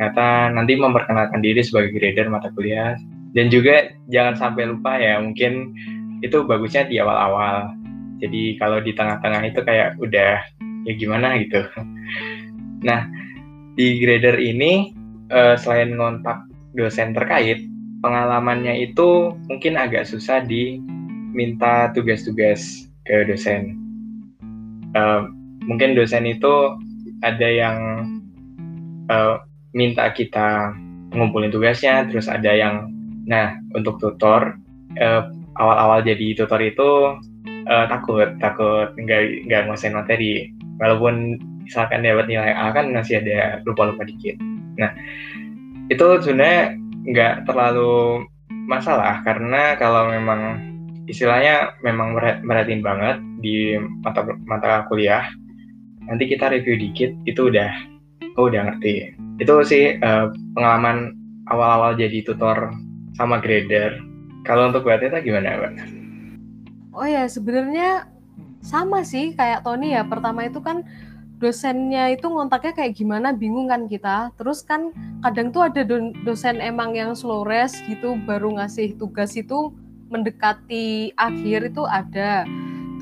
[0.01, 2.97] Kata nanti memperkenalkan diri sebagai grader mata kuliah.
[3.33, 5.73] Dan juga jangan sampai lupa ya mungkin
[6.21, 7.73] itu bagusnya di awal-awal.
[8.21, 10.41] Jadi kalau di tengah-tengah itu kayak udah
[10.89, 11.65] ya gimana gitu.
[12.85, 13.09] Nah
[13.77, 14.93] di grader ini
[15.33, 16.45] uh, selain ngontak
[16.77, 17.72] dosen terkait
[18.03, 23.79] pengalamannya itu mungkin agak susah diminta tugas-tugas ke dosen.
[24.93, 25.31] Uh,
[25.65, 26.77] mungkin dosen itu
[27.23, 27.79] ada yang
[29.09, 29.41] uh,
[29.73, 30.75] minta kita
[31.15, 32.91] ngumpulin tugasnya, terus ada yang,
[33.25, 34.59] nah untuk tutor
[34.99, 35.23] uh,
[35.57, 37.17] awal-awal jadi tutor itu
[37.71, 40.51] uh, takut takut nggak nggak nguasain materi,
[40.83, 44.37] walaupun misalkan dapat nilai A kan masih ada lupa-lupa dikit.
[44.77, 44.91] Nah
[45.89, 48.27] itu sebenarnya nggak terlalu
[48.69, 50.61] masalah karena kalau memang
[51.11, 52.15] istilahnya memang
[52.47, 53.75] merhatiin banget di
[54.07, 55.27] mata mata kuliah
[56.07, 57.71] nanti kita review dikit itu udah
[58.37, 59.13] oh udah ngerti.
[59.41, 61.17] Itu sih uh, pengalaman
[61.51, 62.73] awal-awal jadi tutor
[63.19, 63.99] sama grader.
[64.43, 65.73] Kalau untuk Mbak Teta gimana Mbak?
[66.93, 68.11] Oh ya sebenarnya
[68.63, 70.07] sama sih kayak Tony ya.
[70.07, 70.87] Pertama itu kan
[71.43, 74.31] dosennya itu ngontaknya kayak gimana bingung kan kita.
[74.39, 74.95] Terus kan
[75.27, 75.83] kadang tuh ada
[76.23, 79.75] dosen emang yang slow rest gitu baru ngasih tugas itu
[80.07, 82.47] mendekati akhir itu ada.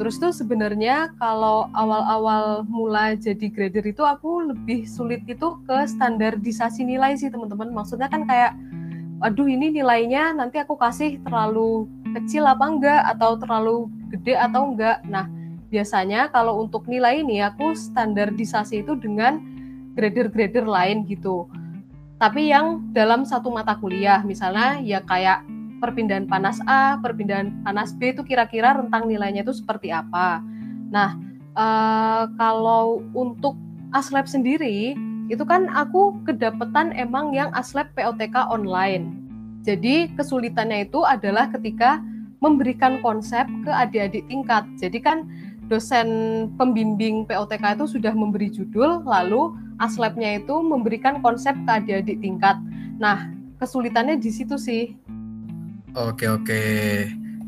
[0.01, 6.89] Terus tuh sebenarnya kalau awal-awal mulai jadi grader itu aku lebih sulit itu ke standarisasi
[6.89, 7.69] nilai sih teman-teman.
[7.77, 8.57] Maksudnya kan kayak
[9.21, 11.85] aduh ini nilainya nanti aku kasih terlalu
[12.17, 13.77] kecil apa enggak atau terlalu
[14.09, 15.05] gede atau enggak.
[15.05, 15.29] Nah
[15.71, 19.39] biasanya kalau untuk nilai ini aku standarisasi itu dengan
[19.95, 21.47] grader-grader lain gitu.
[22.21, 25.47] Tapi yang dalam satu mata kuliah, misalnya ya kayak
[25.81, 30.45] perpindahan panas A, perpindahan panas B itu kira-kira rentang nilainya itu seperti apa.
[30.93, 31.17] Nah,
[31.57, 33.57] uh, kalau untuk
[33.97, 34.93] aslab sendiri
[35.33, 39.17] itu kan aku kedapetan emang yang aslab POTK online.
[39.65, 42.03] Jadi kesulitannya itu adalah ketika
[42.41, 44.65] memberikan konsep ke adik-adik tingkat.
[44.81, 45.29] Jadi kan
[45.71, 46.09] dosen
[46.59, 52.59] pembimbing POTK itu sudah memberi judul, lalu aslabnya itu memberikan konsep ke adik-adik tingkat.
[52.99, 53.31] Nah,
[53.63, 54.99] kesulitannya di situ sih.
[55.95, 56.63] Oke oke.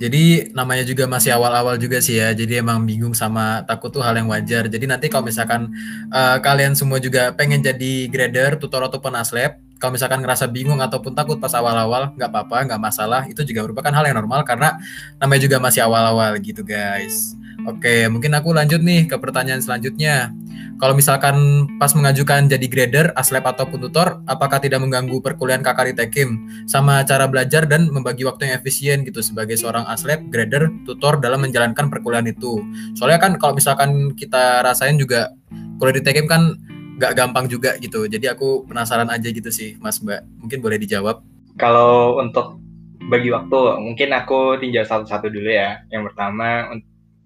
[0.02, 2.34] Jadi namanya juga masih awal-awal juga sih ya.
[2.34, 4.66] Jadi emang bingung sama takut tuh hal yang wajar.
[4.66, 5.70] Jadi nanti kalau misalkan
[6.10, 11.14] uh, kalian semua juga pengen jadi grader, tutor ataupun aslab, kalau misalkan ngerasa bingung ataupun
[11.14, 13.22] takut pas awal-awal, nggak apa-apa, nggak masalah.
[13.30, 14.74] Itu juga merupakan hal yang normal karena
[15.22, 17.38] namanya juga masih awal-awal gitu guys.
[17.62, 20.34] Oke, mungkin aku lanjut nih ke pertanyaan selanjutnya.
[20.82, 25.94] Kalau misalkan pas mengajukan jadi grader, aslab ataupun tutor, apakah tidak mengganggu perkuliahan kakak di
[25.94, 31.22] Tekim sama cara belajar dan membagi waktu yang efisien gitu sebagai seorang aslab, grader, tutor
[31.22, 32.66] dalam menjalankan perkuliahan itu?
[32.98, 35.30] Soalnya kan kalau misalkan kita rasain juga
[35.78, 36.58] kuliah di Tekim kan
[36.98, 38.10] gak gampang juga gitu.
[38.10, 40.42] Jadi aku penasaran aja gitu sih, Mas Mbak.
[40.42, 41.22] Mungkin boleh dijawab.
[41.62, 42.58] Kalau untuk
[43.06, 45.82] bagi waktu, mungkin aku tinjau satu-satu dulu ya.
[45.94, 46.74] Yang pertama,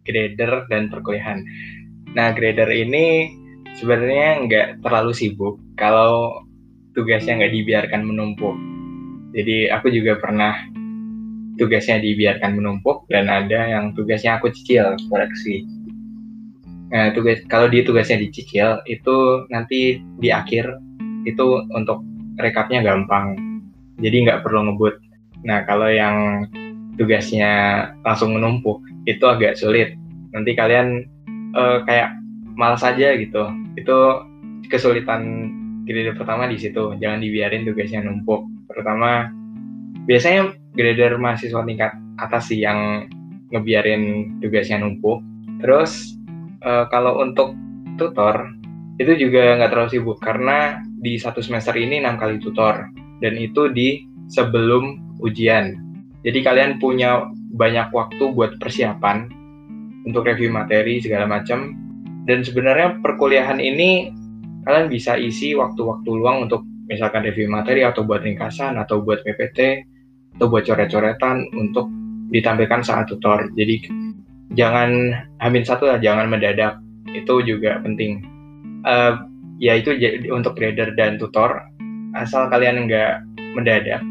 [0.07, 1.42] grader dan perkuliahan.
[2.14, 3.29] Nah, grader ini
[3.77, 6.40] sebenarnya nggak terlalu sibuk kalau
[6.97, 8.57] tugasnya nggak dibiarkan menumpuk.
[9.37, 10.57] Jadi aku juga pernah
[11.61, 15.69] tugasnya dibiarkan menumpuk dan ada yang tugasnya aku cicil koreksi.
[16.87, 20.71] Nah, tugas kalau di tugasnya dicicil itu nanti di akhir
[21.27, 22.01] itu untuk
[22.38, 23.35] rekapnya gampang.
[24.01, 24.95] Jadi nggak perlu ngebut.
[25.45, 26.47] Nah, kalau yang
[26.97, 27.53] tugasnya
[28.03, 29.95] langsung menumpuk itu agak sulit.
[30.33, 31.07] Nanti kalian
[31.57, 32.17] uh, kayak
[32.57, 33.53] malas aja gitu.
[33.77, 34.27] Itu
[34.69, 35.53] kesulitan
[35.87, 36.97] grader pertama di situ.
[36.99, 38.45] Jangan dibiarin tugasnya numpuk.
[38.67, 39.31] Pertama
[40.09, 43.07] biasanya grader mahasiswa tingkat atas sih yang
[43.55, 45.23] ngebiarin tugasnya numpuk.
[45.63, 46.19] Terus
[46.65, 47.55] e, kalau untuk
[47.97, 48.51] tutor
[48.99, 50.19] itu juga nggak terlalu sibuk.
[50.19, 52.91] Karena di satu semester ini enam kali tutor.
[53.23, 55.86] Dan itu di sebelum ujian
[56.27, 59.31] jadi kalian punya banyak waktu buat persiapan
[60.03, 61.71] untuk review materi segala macam
[62.27, 64.11] dan sebenarnya perkuliahan ini
[64.67, 69.87] kalian bisa isi waktu-waktu luang untuk misalkan review materi atau buat ringkasan atau buat PPT
[70.37, 71.87] atau buat coret-coretan untuk
[72.35, 73.47] ditampilkan saat tutor.
[73.55, 73.87] Jadi
[74.59, 76.83] jangan hamil satu lah, jangan mendadak.
[77.15, 78.27] Itu juga penting.
[78.83, 79.23] Uh,
[79.62, 79.95] ya itu
[80.35, 81.62] untuk grader dan tutor
[82.19, 83.23] asal kalian nggak
[83.55, 84.03] mendadak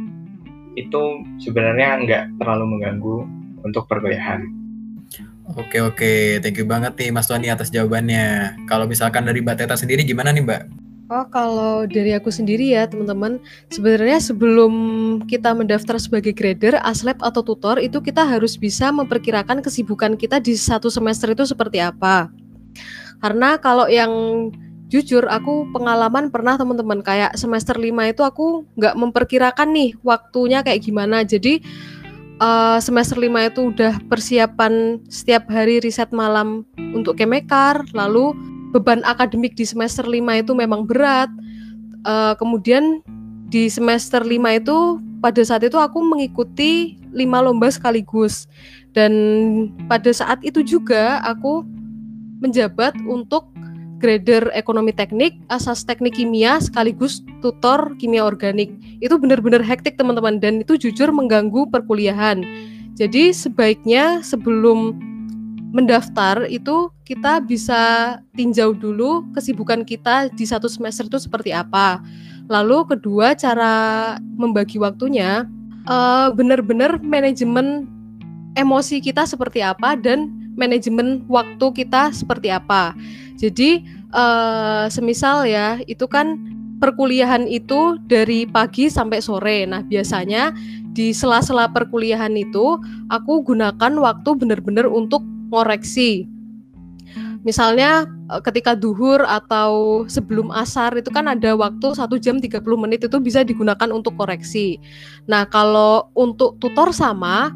[0.75, 3.17] itu sebenarnya nggak terlalu mengganggu
[3.63, 4.45] untuk perkuliahan.
[5.55, 8.57] Oke oke, thank you banget nih Mas Tony atas jawabannya.
[8.65, 10.63] Kalau misalkan dari Mbak Teta sendiri gimana nih Mbak?
[11.05, 13.37] Oh kalau dari aku sendiri ya teman-teman,
[13.69, 14.73] sebenarnya sebelum
[15.29, 20.57] kita mendaftar sebagai grader, aslab atau tutor itu kita harus bisa memperkirakan kesibukan kita di
[20.57, 22.33] satu semester itu seperti apa.
[23.21, 24.09] Karena kalau yang
[24.95, 30.87] jujur aku pengalaman pernah teman-teman kayak semester 5 itu aku nggak memperkirakan nih waktunya kayak
[30.87, 31.27] gimana.
[31.27, 31.59] Jadi
[32.39, 36.63] uh, semester 5 itu udah persiapan setiap hari riset malam
[36.95, 38.31] untuk Kemekar, lalu
[38.71, 41.27] beban akademik di semester 5 itu memang berat.
[42.07, 43.03] Uh, kemudian
[43.51, 44.77] di semester 5 itu
[45.19, 48.45] pada saat itu aku mengikuti lima lomba sekaligus
[48.93, 49.11] dan
[49.89, 51.65] pada saat itu juga aku
[52.43, 53.49] menjabat untuk
[53.99, 58.71] grader ekonomi teknik, asas teknik kimia sekaligus tutor kimia organik.
[58.99, 62.43] Itu benar-benar hektik teman-teman dan itu jujur mengganggu perkuliahan.
[62.95, 64.95] Jadi sebaiknya sebelum
[65.75, 71.99] mendaftar itu kita bisa tinjau dulu kesibukan kita di satu semester itu seperti apa.
[72.47, 75.43] Lalu kedua cara membagi waktunya
[75.91, 77.91] uh, benar-benar manajemen
[78.55, 82.95] emosi kita seperti apa dan manajemen waktu kita seperti apa.
[83.35, 83.83] Jadi
[84.15, 86.39] uh, semisal ya itu kan
[86.79, 89.67] perkuliahan itu dari pagi sampai sore.
[89.67, 90.51] Nah biasanya
[90.95, 92.79] di sela-sela perkuliahan itu
[93.11, 96.27] aku gunakan waktu benar-benar untuk ngoreksi.
[97.45, 103.05] Misalnya eh, ketika duhur atau sebelum asar itu kan ada waktu satu jam 30 menit
[103.05, 104.81] itu bisa digunakan untuk koreksi.
[105.29, 107.53] Nah kalau untuk tutor sama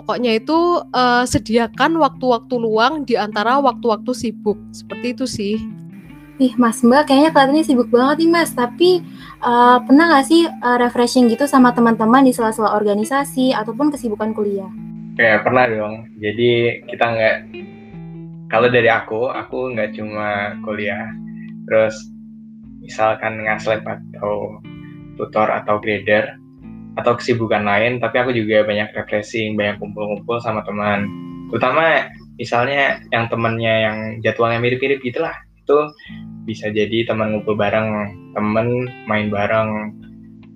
[0.00, 4.56] Pokoknya itu uh, sediakan waktu-waktu luang di antara waktu-waktu sibuk.
[4.72, 5.60] Seperti itu sih.
[6.40, 8.56] Ih, Mas Mbak, kayaknya kelihatannya sibuk banget nih Mas.
[8.56, 9.04] Tapi
[9.44, 14.72] uh, pernah nggak sih uh, refreshing gitu sama teman-teman di sela-sela organisasi ataupun kesibukan kuliah?
[15.20, 16.08] Ya pernah dong.
[16.16, 17.36] Jadi kita nggak,
[18.48, 21.12] kalau dari aku, aku nggak cuma kuliah.
[21.68, 21.92] Terus
[22.80, 24.64] misalkan ngaslep atau
[25.20, 26.39] tutor atau grader,
[26.98, 31.06] atau kesibukan lain, tapi aku juga banyak refreshing, banyak kumpul-kumpul sama teman.
[31.50, 35.78] Terutama misalnya yang temennya yang jadwalnya mirip-mirip gitulah, itu
[36.48, 39.94] bisa jadi teman ngumpul bareng temen main bareng.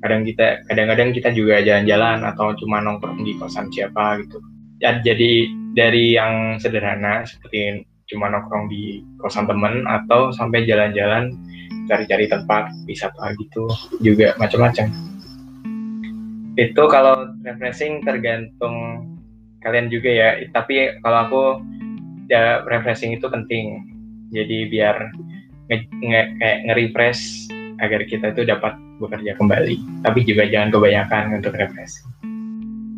[0.02, 4.38] Kadang kita kadang-kadang kita juga jalan-jalan atau cuma nongkrong di kosan siapa gitu.
[4.82, 11.32] Ya, jadi dari yang sederhana seperti cuma nongkrong di kosan temen atau sampai jalan-jalan
[11.88, 13.64] cari-cari tempat wisata gitu
[14.00, 15.13] juga macam-macam
[16.54, 19.08] itu kalau refreshing tergantung
[19.62, 20.28] kalian juga ya.
[20.54, 21.42] Tapi kalau aku
[22.30, 23.82] ya refreshing itu penting.
[24.30, 25.14] Jadi biar
[25.70, 27.22] nge, nge, kayak nge-refresh
[27.82, 30.04] agar kita itu dapat bekerja kembali.
[30.06, 32.06] Tapi juga jangan kebanyakan untuk refreshing.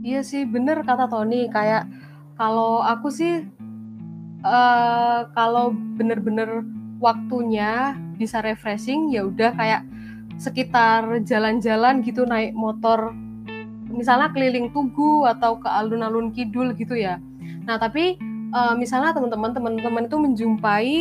[0.06, 1.48] Iya sih bener kata Tony.
[1.48, 1.88] Kayak
[2.36, 3.42] kalau aku sih
[4.44, 6.62] uh, kalau bener-bener
[7.00, 9.82] waktunya bisa refreshing ya udah kayak
[10.36, 13.12] sekitar jalan-jalan gitu naik motor
[13.90, 17.22] misalnya keliling Tugu atau ke alun-alun kidul gitu ya.
[17.66, 18.18] Nah, tapi
[18.54, 20.94] uh, misalnya teman-teman teman-teman itu menjumpai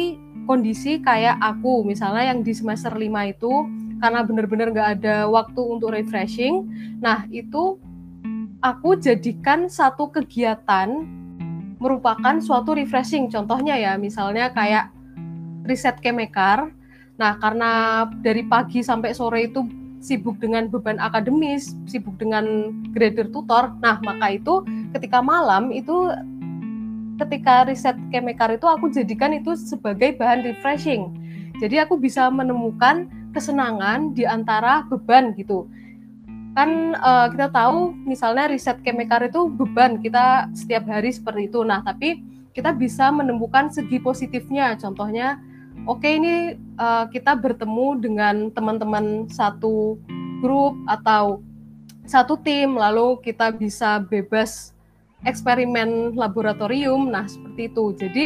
[0.45, 3.01] kondisi kayak aku misalnya yang di semester 5
[3.33, 3.53] itu
[3.97, 6.69] karena benar-benar nggak ada waktu untuk refreshing.
[7.01, 7.81] Nah, itu
[8.61, 11.05] aku jadikan satu kegiatan
[11.81, 13.29] merupakan suatu refreshing.
[13.29, 14.91] Contohnya ya, misalnya kayak
[15.65, 16.69] riset kemekar.
[17.15, 19.63] Nah, karena dari pagi sampai sore itu
[20.05, 23.73] sibuk dengan beban akademis, sibuk dengan grader tutor.
[23.81, 24.61] Nah, maka itu
[24.93, 26.13] ketika malam itu
[27.17, 31.09] ketika riset kemekar itu aku jadikan itu sebagai bahan refreshing.
[31.57, 35.65] Jadi aku bisa menemukan kesenangan di antara beban gitu.
[36.53, 41.65] Kan uh, kita tahu misalnya riset kemekar itu beban kita setiap hari seperti itu.
[41.65, 42.21] Nah, tapi
[42.53, 44.77] kita bisa menemukan segi positifnya.
[44.79, 45.41] Contohnya
[45.85, 46.35] oke okay, ini
[46.81, 49.97] uh, kita bertemu dengan teman-teman satu
[50.41, 51.41] grup atau
[52.05, 54.73] satu tim lalu kita bisa bebas
[55.25, 57.09] eksperimen laboratorium.
[57.09, 57.85] Nah seperti itu.
[57.97, 58.25] Jadi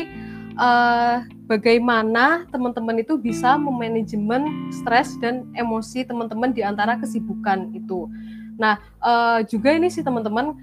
[0.60, 8.12] uh, bagaimana teman-teman itu bisa memanajemen stres dan emosi teman-teman di antara kesibukan itu?
[8.60, 10.56] Nah uh, juga ini sih teman-teman.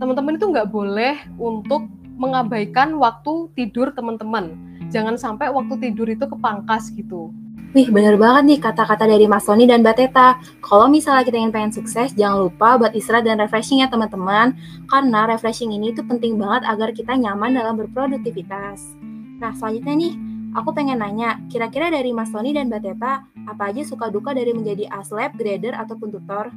[0.00, 1.84] Teman-teman itu nggak boleh untuk
[2.16, 7.30] mengabaikan waktu tidur teman-teman jangan sampai waktu tidur itu kepangkas gitu.
[7.70, 10.42] Wih, bener banget nih kata-kata dari Mas Tony dan Mbak Teta.
[10.58, 14.58] Kalau misalnya kita ingin pengen sukses, jangan lupa buat istirahat dan refreshing ya teman-teman.
[14.90, 18.90] Karena refreshing ini tuh penting banget agar kita nyaman dalam berproduktivitas.
[19.38, 20.12] Nah, selanjutnya nih,
[20.58, 24.50] aku pengen nanya, kira-kira dari Mas Tony dan Mbak Teta, apa aja suka duka dari
[24.50, 26.50] menjadi aslab, grader, ataupun tutor?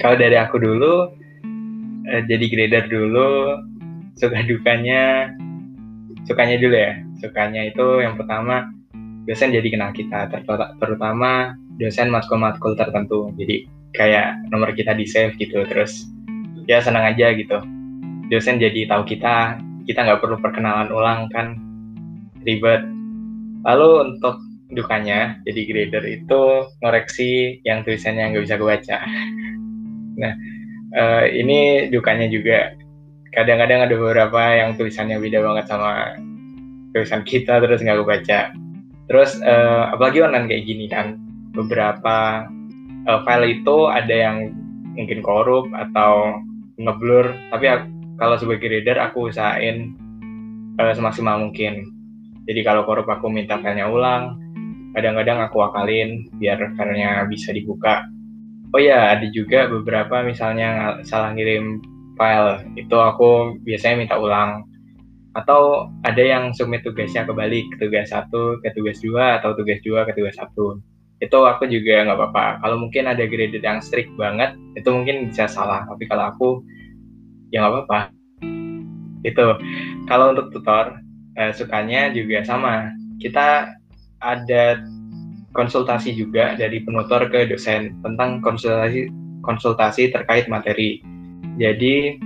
[0.00, 1.12] Kalau dari aku dulu,
[2.08, 3.52] eh, jadi grader dulu,
[4.16, 5.28] suka dukanya,
[6.24, 8.70] sukanya dulu ya sukanya itu yang pertama
[9.24, 10.28] dosen jadi kenal kita
[10.78, 13.30] terutama dosen matkul-matkul tertentu.
[13.34, 16.06] Jadi kayak nomor kita di save gitu terus
[16.68, 17.58] ya senang aja gitu.
[18.30, 21.58] Dosen jadi tahu kita kita nggak perlu perkenalan ulang kan
[22.44, 22.84] ribet.
[23.64, 24.40] Lalu untuk
[24.74, 26.42] dukanya jadi grader itu
[26.82, 28.98] ngoreksi yang tulisannya nggak bisa kebaca.
[30.14, 30.30] Nah
[30.94, 32.70] uh, ini dukanya juga.
[33.34, 36.14] Kadang-kadang ada beberapa yang tulisannya beda banget sama
[36.94, 38.54] tulisan kita terus nggak kebaca
[39.08, 41.20] terus uh, apalagi online kayak gini kan.
[41.54, 42.48] Beberapa
[43.06, 44.50] uh, file itu ada yang
[44.96, 46.40] mungkin korup atau
[46.80, 47.30] ngeblur.
[47.52, 47.86] Tapi aku,
[48.18, 49.94] kalau sebagai reader aku usahain
[50.80, 51.90] uh, semaksimal mungkin.
[52.44, 54.40] Jadi kalau korup aku minta filenya ulang.
[54.94, 58.06] Kadang-kadang aku akalin biar filenya bisa dibuka.
[58.74, 61.82] Oh ya ada juga beberapa misalnya salah ngirim
[62.18, 62.62] file.
[62.74, 64.66] Itu aku biasanya minta ulang
[65.34, 70.06] atau ada yang submit tugasnya kembali ke tugas satu ke tugas dua atau tugas dua
[70.06, 70.78] ke tugas satu.
[71.18, 72.62] Itu aku juga nggak apa-apa.
[72.62, 75.86] Kalau mungkin ada graded yang strict banget itu mungkin bisa salah.
[75.90, 76.48] Tapi kalau aku
[77.50, 78.00] ya nggak apa-apa.
[79.26, 79.58] Itu.
[80.06, 80.98] Kalau untuk tutor
[81.38, 82.94] eh, sukanya juga sama.
[83.18, 83.72] Kita
[84.22, 84.64] ada
[85.54, 89.06] konsultasi juga dari penutor ke dosen tentang konsultasi
[89.46, 90.98] konsultasi terkait materi.
[91.60, 92.18] Jadi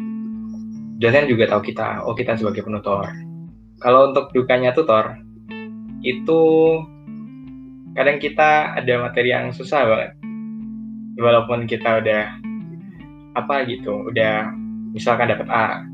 [0.98, 3.06] dosen juga tahu kita, oh kita sebagai penutor.
[3.78, 5.14] Kalau untuk dukanya tutor,
[6.02, 6.42] itu
[7.94, 10.10] kadang kita ada materi yang susah banget.
[11.18, 12.24] Walaupun kita udah
[13.38, 14.50] apa gitu, udah
[14.90, 15.86] misalkan dapat A,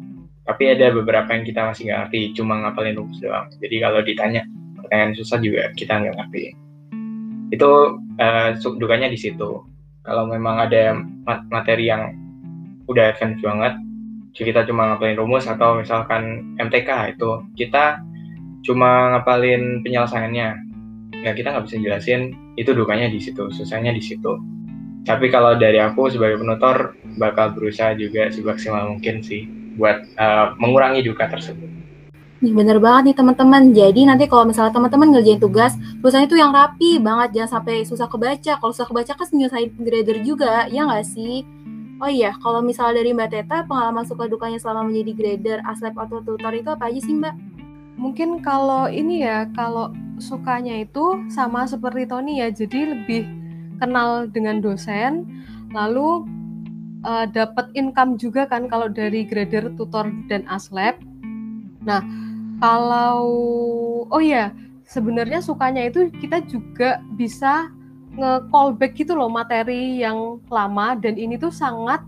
[0.49, 3.49] tapi ada beberapa yang kita masih nggak ngerti, cuma ngapalin rumus doang.
[3.61, 4.45] Jadi kalau ditanya
[4.81, 6.45] pertanyaan susah juga kita nggak ngerti.
[7.53, 9.65] Itu uh, dukanya di situ.
[10.05, 10.97] Kalau memang ada
[11.49, 12.13] materi yang
[12.89, 13.73] udah advance banget,
[14.43, 18.03] kita cuma ngapalin rumus atau misalkan MTK itu kita
[18.67, 20.49] cuma ngapalin penyelesaiannya
[21.23, 24.35] ya kita nggak bisa jelasin itu dukanya di situ susahnya di situ
[25.07, 29.47] tapi kalau dari aku sebagai penutor bakal berusaha juga semaksimal mungkin sih
[29.79, 31.85] buat uh, mengurangi duka tersebut
[32.45, 33.63] Nih bener banget nih teman-teman.
[33.73, 38.05] Jadi nanti kalau misalnya teman-teman ngerjain tugas, tulisannya itu yang rapi banget, jangan sampai susah
[38.05, 38.61] kebaca.
[38.61, 41.41] Kalau susah kebaca kan nyusahin grader juga, ya nggak sih?
[42.05, 46.21] Oh iya, kalau misalnya dari Mbak Teta, pengalaman suka dukanya selama menjadi grader, aslep atau
[46.21, 47.33] tutor itu apa aja sih Mbak?
[47.97, 49.89] Mungkin kalau ini ya, kalau
[50.21, 53.25] sukanya itu sama seperti Tony ya, jadi lebih
[53.81, 55.25] kenal dengan dosen,
[55.73, 56.29] lalu
[57.09, 61.01] uh, dapat income juga kan kalau dari grader, tutor, dan aslep.
[61.89, 62.05] Nah,
[62.61, 63.25] kalau
[64.13, 64.53] oh ya
[64.85, 67.73] sebenarnya sukanya itu kita juga bisa
[68.15, 72.03] nge-callback gitu loh materi yang lama dan ini tuh sangat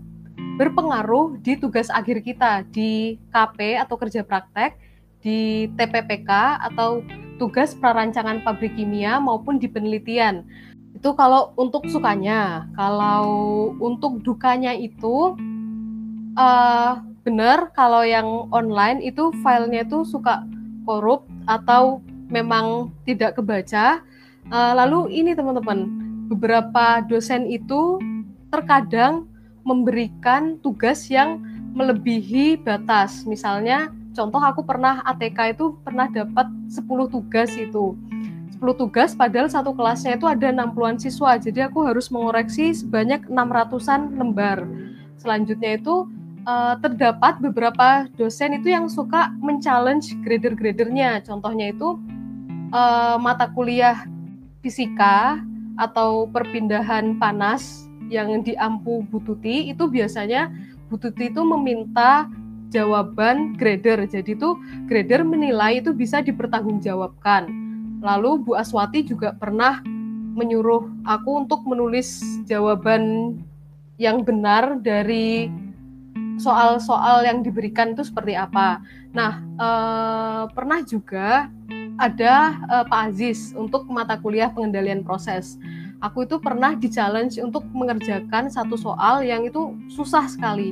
[0.57, 4.79] berpengaruh di tugas akhir kita di KP atau kerja praktek
[5.21, 6.29] di TPPK
[6.71, 7.05] atau
[7.37, 10.45] tugas prarancangan pabrik kimia maupun di penelitian.
[10.97, 12.65] Itu kalau untuk sukanya.
[12.73, 13.27] Kalau
[13.77, 15.37] untuk dukanya itu
[16.33, 20.41] uh, benar kalau yang online itu filenya itu suka
[20.89, 22.01] korup atau
[22.33, 24.01] memang tidak kebaca.
[24.47, 25.96] Uh, lalu ini teman-teman,
[26.27, 27.97] beberapa dosen itu
[28.51, 29.27] terkadang
[29.67, 31.43] memberikan tugas yang
[31.75, 33.27] melebihi batas.
[33.27, 37.95] Misalnya, contoh aku pernah ATK itu pernah dapat 10 tugas itu.
[38.57, 41.37] 10 tugas padahal satu kelasnya itu ada 60-an siswa.
[41.37, 44.65] Jadi aku harus mengoreksi sebanyak 600-an lembar.
[45.21, 46.09] Selanjutnya itu
[46.47, 51.21] uh, terdapat beberapa dosen itu yang suka men-challenge grader-gradernya.
[51.21, 51.99] Contohnya itu
[52.73, 54.07] uh, mata kuliah
[54.65, 55.37] fisika
[55.77, 60.51] atau perpindahan panas yang diampu Bututi itu biasanya
[60.87, 62.31] Bututi itu meminta
[62.71, 64.07] jawaban grader.
[64.07, 64.55] Jadi itu
[64.87, 67.47] grader menilai itu bisa dipertanggungjawabkan.
[67.99, 69.83] Lalu Bu Aswati juga pernah
[70.37, 73.35] menyuruh aku untuk menulis jawaban
[73.97, 75.49] yang benar dari
[76.37, 78.79] soal-soal yang diberikan itu seperti apa.
[79.11, 81.49] Nah, eh, pernah juga
[81.97, 85.57] ada eh, Pak Aziz untuk mata kuliah pengendalian proses.
[85.97, 90.69] Aku itu pernah di-challenge untuk mengerjakan satu soal yang itu susah sekali.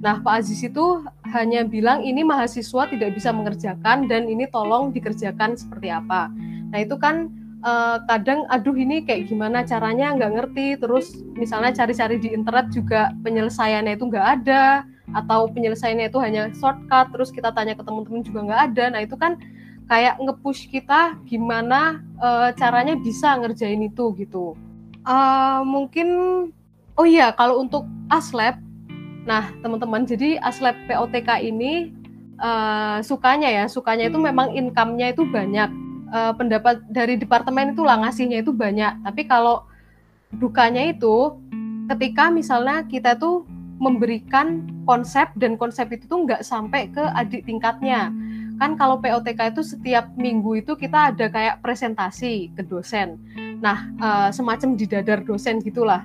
[0.00, 5.52] Nah, Pak Aziz itu hanya bilang ini mahasiswa tidak bisa mengerjakan dan ini tolong dikerjakan
[5.52, 6.32] seperti apa.
[6.72, 7.28] Nah, itu kan
[7.64, 13.10] uh, kadang aduh ini kayak gimana caranya nggak ngerti terus misalnya cari-cari di internet juga
[13.22, 14.86] penyelesaiannya itu nggak ada
[15.16, 19.16] atau penyelesaiannya itu hanya shortcut terus kita tanya ke teman-teman juga nggak ada nah itu
[19.16, 19.40] kan
[19.88, 24.54] kayak ngepush kita gimana uh, caranya bisa ngerjain itu gitu
[25.08, 26.08] uh, mungkin
[26.94, 28.60] oh iya kalau untuk aslab
[29.24, 31.92] nah teman-teman jadi aslab POTK ini
[32.40, 38.00] uh, sukanya ya sukanya itu memang income-nya itu banyak uh, pendapat dari departemen itu lah
[38.04, 39.04] ngasihnya itu banyak.
[39.04, 39.64] Tapi kalau
[40.34, 41.36] dukanya itu
[41.88, 43.44] ketika misalnya kita tuh
[43.78, 48.10] memberikan konsep dan konsep itu tuh nggak sampai ke adik tingkatnya.
[48.58, 53.16] Kan kalau POTK itu setiap minggu itu kita ada kayak presentasi ke dosen.
[53.62, 56.02] Nah, uh, semacam di dadar dosen gitulah.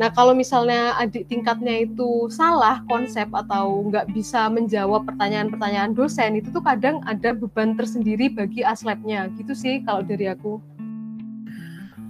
[0.00, 6.48] Nah, kalau misalnya adik tingkatnya itu salah konsep atau nggak bisa menjawab pertanyaan-pertanyaan dosen, itu
[6.48, 9.28] tuh kadang ada beban tersendiri bagi aslabnya.
[9.36, 10.56] Gitu sih kalau dari aku.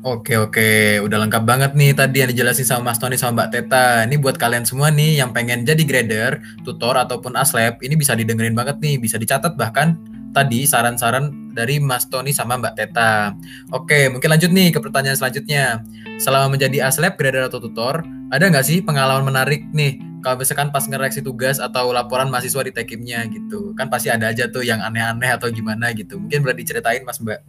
[0.01, 4.09] Oke oke, udah lengkap banget nih tadi yang dijelasin sama Mas Tony sama Mbak Teta.
[4.09, 8.57] Ini buat kalian semua nih yang pengen jadi grader, tutor ataupun aslab, ini bisa didengerin
[8.57, 10.01] banget nih, bisa dicatat bahkan
[10.32, 13.36] tadi saran-saran dari Mas Tony sama Mbak Teta.
[13.76, 15.84] Oke, mungkin lanjut nih ke pertanyaan selanjutnya.
[16.16, 18.01] Selama menjadi aslab, grader atau tutor,
[18.32, 22.72] ada nggak sih pengalaman menarik nih kalau misalkan pas ngereaksi tugas atau laporan mahasiswa di
[22.72, 27.03] tekimnya gitu kan pasti ada aja tuh yang aneh-aneh atau gimana gitu mungkin boleh diceritain
[27.09, 27.40] mas mbak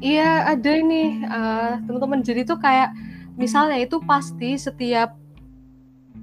[0.00, 2.92] iya ada ini uh, teman-teman jadi tuh kayak
[3.36, 5.16] misalnya itu pasti setiap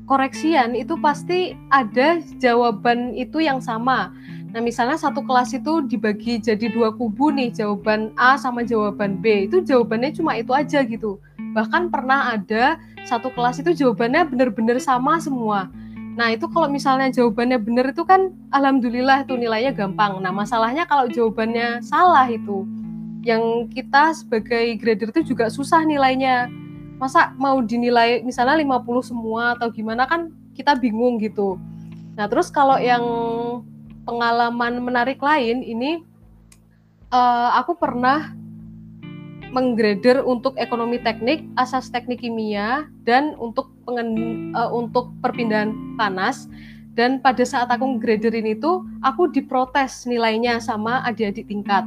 [0.09, 4.11] koreksian itu pasti ada jawaban itu yang sama
[4.53, 9.49] Nah, misalnya satu kelas itu dibagi jadi dua kubu nih, jawaban A sama jawaban B.
[9.49, 11.18] Itu jawabannya cuma itu aja gitu.
[11.57, 15.74] Bahkan pernah ada satu kelas itu jawabannya benar-benar sama semua.
[16.14, 20.22] Nah, itu kalau misalnya jawabannya benar itu kan alhamdulillah itu nilainya gampang.
[20.22, 22.70] Nah, masalahnya kalau jawabannya salah itu
[23.24, 26.51] yang kita sebagai grader itu juga susah nilainya.
[26.99, 31.57] Masa mau dinilai misalnya 50 semua atau gimana kan kita bingung gitu.
[32.13, 33.03] Nah, terus kalau yang
[34.05, 36.03] pengalaman menarik lain ini
[37.09, 38.36] uh, aku pernah
[39.53, 46.49] menggrader untuk ekonomi teknik, asas teknik kimia, dan untuk pengen, uh, untuk perpindahan panas.
[46.93, 51.86] Dan pada saat aku graderin itu, aku diprotes nilainya sama adik-adik tingkat.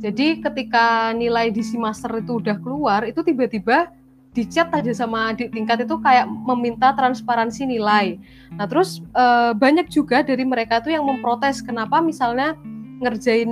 [0.00, 3.92] Jadi ketika nilai di si master itu udah keluar, itu tiba-tiba
[4.30, 8.16] di chat aja sama adik tingkat itu kayak meminta transparansi nilai.
[8.54, 9.24] Nah terus e,
[9.58, 12.54] banyak juga dari mereka tuh yang memprotes kenapa misalnya
[13.00, 13.50] ngerjain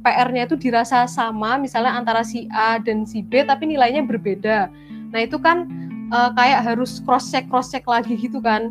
[0.00, 4.70] PR-nya itu dirasa sama, misalnya antara si A dan si B, tapi nilainya berbeda.
[5.10, 5.66] Nah itu kan
[6.14, 8.70] uh, kayak harus cross check cross check lagi gitu kan.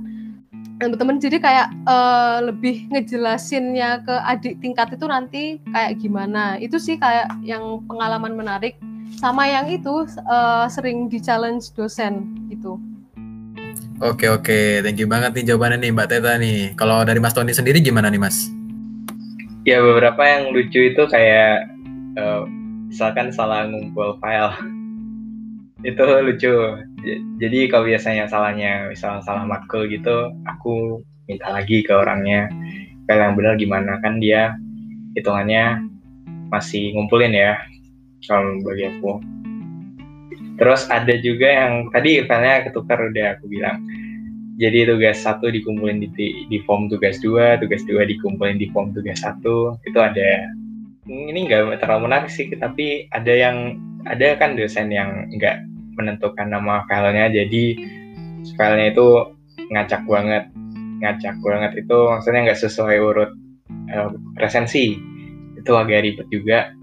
[0.81, 6.57] Teman-teman jadi kayak uh, lebih ngejelasinnya ke adik tingkat itu nanti kayak gimana.
[6.57, 8.75] Itu sih kayak yang pengalaman menarik.
[9.17, 12.81] Sama yang itu uh, sering di challenge dosen gitu.
[14.01, 16.73] Oke oke, thank you banget nih jawabannya nih Mbak Teta nih.
[16.75, 18.51] Kalau dari Mas Tony sendiri gimana nih Mas?
[19.63, 21.71] ya beberapa yang lucu itu kayak
[22.19, 22.43] uh,
[22.91, 24.51] misalkan salah ngumpul file
[25.83, 26.55] itu lucu.
[27.43, 32.47] Jadi kalau biasanya salahnya misal salah matkul gitu aku minta lagi ke orangnya.
[33.03, 33.99] File yang benar gimana?
[33.99, 34.55] Kan dia
[35.19, 35.83] hitungannya
[36.47, 37.59] masih ngumpulin ya
[38.23, 39.19] kalau bagi aku.
[40.55, 43.83] Terus ada juga yang tadi filenya ketukar udah aku bilang.
[44.61, 49.19] Jadi tugas satu dikumpulin di, di form tugas dua, tugas dua dikumpulin di form tugas
[49.19, 49.75] satu.
[49.83, 50.47] Itu ada.
[51.03, 53.75] Ini nggak terlalu menarik sih, tapi ada yang
[54.07, 57.63] ada kan dosen yang nggak menentukan nama filenya, jadi
[58.55, 59.07] filenya itu
[59.71, 60.49] ngacak banget,
[61.01, 63.31] ngacak banget itu maksudnya nggak sesuai urut
[63.93, 64.97] uh, presensi.
[65.57, 66.75] Itu agak ribet juga,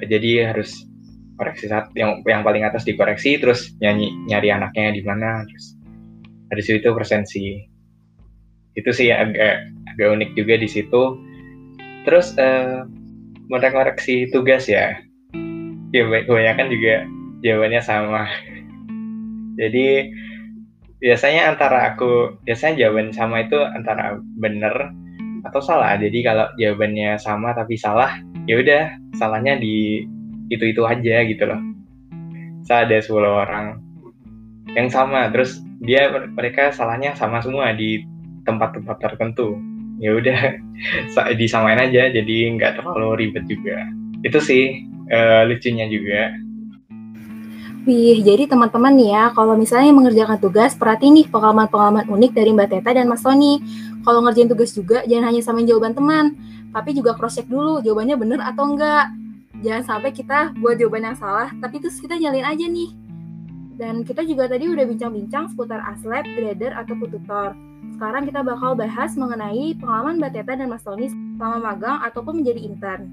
[0.00, 0.88] jadi harus
[1.36, 5.76] koreksi satu yang yang paling atas dikoreksi, terus nyanyi nyari anaknya di mana, terus
[6.48, 7.60] dari situ presensi
[8.72, 11.20] itu sih agak agak unik juga di situ.
[12.02, 12.88] Terus uh,
[13.52, 14.96] ngoreksi tugas ya
[15.92, 16.02] ya.
[16.24, 16.94] Kebanyakan juga
[17.44, 18.24] jawabannya sama
[19.56, 20.10] jadi
[21.02, 24.94] biasanya antara aku biasanya jawaban sama itu antara bener
[25.42, 25.98] atau salah.
[25.98, 28.84] Jadi kalau jawabannya sama tapi salah ya udah
[29.18, 30.06] salahnya di
[30.54, 31.58] itu itu aja gitu loh.
[32.62, 33.66] Saya ada 10 orang
[34.78, 36.06] yang sama terus dia
[36.38, 38.06] mereka salahnya sama semua di
[38.46, 39.58] tempat-tempat tertentu.
[39.98, 40.38] Ya udah
[41.40, 43.90] disamain aja jadi nggak terlalu ribet juga.
[44.22, 46.30] Itu sih uh, lucunya juga
[47.82, 52.90] Wih, jadi teman-teman ya, kalau misalnya mengerjakan tugas, perhati nih pengalaman-pengalaman unik dari Mbak Teta
[52.94, 53.58] dan Mas Tony.
[54.06, 56.38] Kalau ngerjain tugas juga, jangan hanya samain jawaban teman,
[56.70, 59.10] tapi juga cross-check dulu jawabannya bener atau enggak.
[59.66, 62.90] Jangan sampai kita buat jawaban yang salah, tapi terus kita nyalin aja nih
[63.82, 67.50] dan kita juga tadi udah bincang-bincang seputar aslab, grader, atau tutor.
[67.98, 72.62] Sekarang kita bakal bahas mengenai pengalaman Mbak Teta dan Mas Tony selama magang ataupun menjadi
[72.62, 73.10] intern.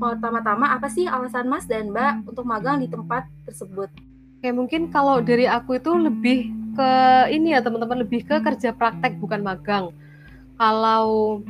[0.00, 3.92] Pertama-tama, apa sih alasan Mas dan Mbak untuk magang di tempat tersebut?
[4.40, 6.90] Oke, mungkin kalau dari aku itu lebih ke
[7.28, 9.92] ini ya teman-teman, lebih ke kerja praktek bukan magang.
[10.56, 11.44] Kalau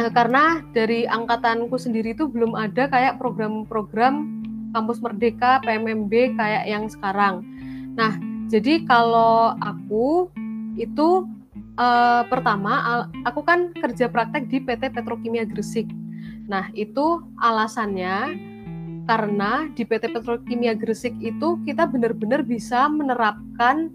[0.00, 4.40] eh, karena dari angkatanku sendiri itu belum ada kayak program-program
[4.72, 7.44] kampus merdeka PMMB kayak yang sekarang.
[7.92, 8.16] Nah,
[8.48, 10.32] jadi kalau aku
[10.80, 11.28] itu
[11.78, 15.86] uh, pertama aku kan kerja praktek di PT Petrokimia Gresik.
[16.44, 18.36] Nah, itu alasannya
[19.04, 23.92] karena di PT Petrokimia Gresik itu kita benar-benar bisa menerapkan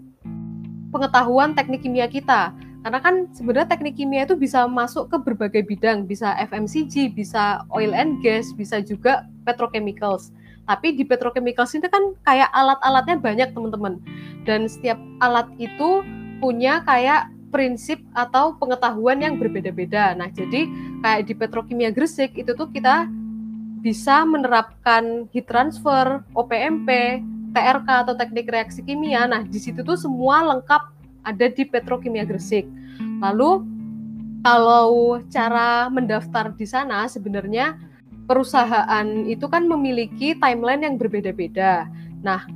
[0.94, 2.54] pengetahuan teknik kimia kita.
[2.80, 7.92] Karena kan sebenarnya teknik kimia itu bisa masuk ke berbagai bidang, bisa FMCG, bisa oil
[7.92, 10.32] and gas, bisa juga petrochemicals.
[10.64, 14.00] Tapi di petrochemicals itu kan kayak alat-alatnya banyak teman-teman.
[14.48, 16.00] Dan setiap alat itu
[16.40, 20.14] punya kayak prinsip atau pengetahuan yang berbeda-beda.
[20.14, 20.70] Nah, jadi
[21.02, 23.10] kayak di petrokimia Gresik itu tuh kita
[23.80, 27.20] bisa menerapkan heat transfer, OPMP,
[27.50, 29.26] TRK atau teknik reaksi kimia.
[29.26, 30.82] Nah, di situ tuh semua lengkap
[31.26, 32.64] ada di petrokimia Gresik.
[33.20, 33.66] Lalu
[34.40, 37.76] kalau cara mendaftar di sana sebenarnya
[38.24, 41.90] perusahaan itu kan memiliki timeline yang berbeda-beda.
[42.22, 42.46] Nah,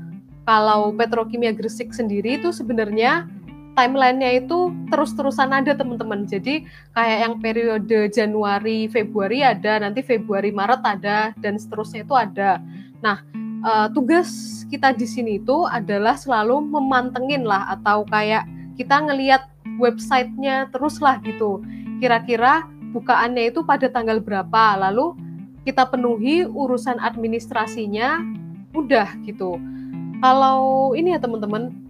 [0.44, 3.26] kalau Petrokimia Gresik sendiri itu sebenarnya
[3.74, 6.24] timelinenya itu terus-terusan ada teman-teman.
[6.24, 6.64] Jadi
[6.94, 12.62] kayak yang periode Januari, Februari ada, nanti Februari, Maret ada, dan seterusnya itu ada.
[13.02, 13.20] Nah,
[13.66, 18.46] uh, tugas kita di sini itu adalah selalu memantengin lah atau kayak
[18.78, 19.46] kita ngelihat
[19.78, 21.60] websitenya terus lah gitu.
[21.98, 25.18] Kira-kira bukaannya itu pada tanggal berapa, lalu
[25.66, 28.22] kita penuhi urusan administrasinya
[28.70, 29.56] mudah gitu.
[30.22, 31.83] Kalau ini ya teman-teman,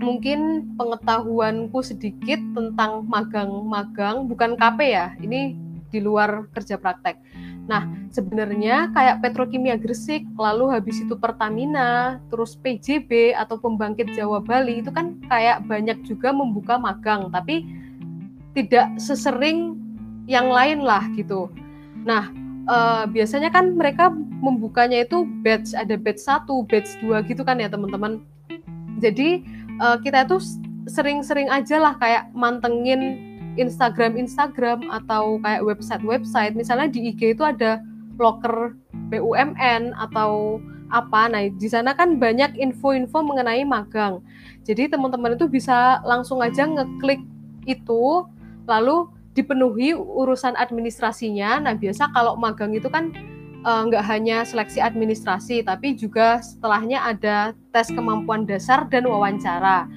[0.00, 5.54] mungkin pengetahuanku sedikit tentang magang-magang bukan KP ya, ini
[5.92, 7.20] di luar kerja praktek.
[7.68, 14.82] Nah, sebenarnya kayak Petrokimia Gresik, lalu habis itu Pertamina, terus PJB atau Pembangkit Jawa Bali
[14.82, 17.62] itu kan kayak banyak juga membuka magang, tapi
[18.58, 19.78] tidak sesering
[20.26, 21.46] yang lain lah gitu.
[22.02, 22.32] Nah,
[22.66, 24.10] uh, biasanya kan mereka
[24.42, 28.24] membukanya itu batch ada batch satu, batch dua gitu kan ya teman-teman.
[28.98, 29.46] Jadi
[29.80, 30.38] uh, kita itu
[30.86, 33.18] sering-sering aja lah kayak mantengin
[33.58, 37.82] Instagram Instagram atau kayak website website misalnya di IG itu ada
[38.20, 38.76] loker
[39.10, 41.30] BUMN atau apa.
[41.30, 44.20] Nah, di sana kan banyak info-info mengenai magang.
[44.66, 47.22] Jadi teman-teman itu bisa langsung aja ngeklik
[47.64, 48.26] itu
[48.66, 51.62] lalu dipenuhi urusan administrasinya.
[51.62, 53.14] Nah, biasa kalau magang itu kan
[53.64, 59.88] uh, nggak hanya seleksi administrasi, tapi juga setelahnya ada tes kemampuan dasar dan wawancara.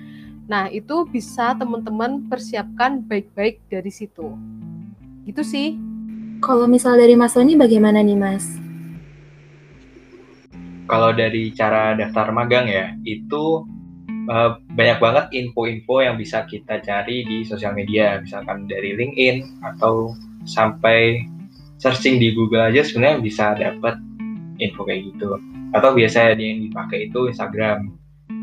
[0.43, 4.36] Nah, itu bisa teman-teman persiapkan baik-baik dari situ.
[5.24, 5.80] Gitu sih.
[6.43, 8.43] Kalau misal dari Mas Tony bagaimana nih Mas?
[10.84, 13.64] Kalau dari cara daftar magang ya, itu
[14.28, 20.11] uh, banyak banget info-info yang bisa kita cari di sosial media, misalkan dari LinkedIn atau
[20.43, 21.24] sampai
[21.84, 24.00] searching di Google aja sebenarnya bisa dapat
[24.64, 25.36] info kayak gitu.
[25.76, 27.92] Atau biasanya yang dipakai itu Instagram.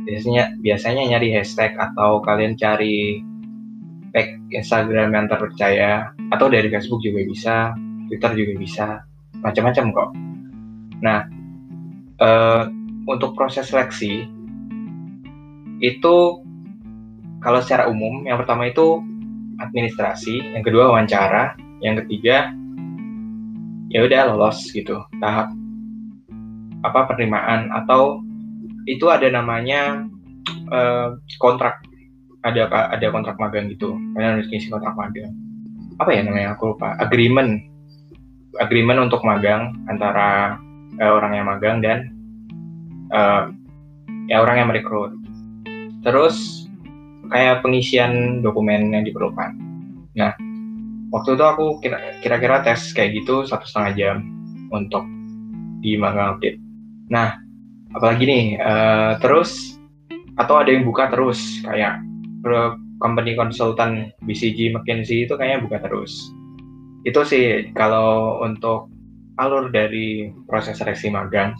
[0.05, 3.25] Biasanya biasanya nyari hashtag atau kalian cari
[4.13, 7.57] tag Instagram yang terpercaya atau dari Facebook juga bisa
[8.11, 8.89] Twitter juga bisa,
[9.41, 10.11] macam-macam kok.
[11.01, 11.21] Nah,
[12.19, 12.67] uh,
[13.07, 14.27] untuk proses seleksi
[15.81, 16.17] itu
[17.41, 18.99] kalau secara umum yang pertama itu
[19.63, 22.51] administrasi, yang kedua wawancara, yang ketiga
[23.91, 25.03] ya udah lolos gitu.
[25.19, 25.51] Tahap
[26.81, 28.25] apa penerimaan atau
[28.89, 30.07] itu ada namanya
[30.73, 31.83] uh, kontrak.
[32.41, 34.01] Ada ada kontrak magang gitu.
[34.17, 35.35] Kalian harus ngisi kontrak magang.
[36.01, 36.97] Apa ya namanya aku lupa.
[36.97, 37.61] Agreement.
[38.57, 40.57] Agreement untuk magang antara
[40.97, 41.99] uh, orang yang magang dan
[43.13, 43.53] uh,
[44.31, 45.13] ya orang yang merekrut.
[46.01, 46.65] Terus
[47.29, 49.53] kayak pengisian dokumen yang diperlukan.
[50.17, 50.33] Nah,
[51.11, 51.67] waktu itu aku
[52.23, 54.17] kira-kira tes kayak gitu satu setengah jam
[54.71, 55.03] untuk
[55.83, 56.59] di magang update.
[57.11, 57.39] Nah,
[57.95, 59.75] apalagi nih, uh, terus
[60.39, 62.01] atau ada yang buka terus kayak
[63.03, 66.33] company konsultan BCG McKinsey itu kayaknya buka terus
[67.05, 68.93] itu sih kalau untuk
[69.41, 71.57] alur dari proses seleksi magang.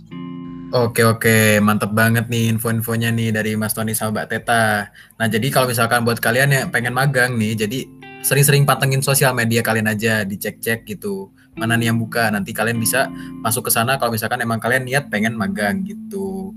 [0.71, 4.87] Oke oke, mantep banget nih info-infonya nih dari Mas Tony sama Mbak Teta.
[5.19, 7.89] Nah jadi kalau misalkan buat kalian yang pengen magang nih, jadi
[8.21, 11.33] sering-sering pantengin sosial media kalian aja, dicek-cek gitu.
[11.57, 13.11] Mana nih yang buka, nanti kalian bisa
[13.41, 16.55] masuk ke sana kalau misalkan emang kalian niat pengen magang gitu.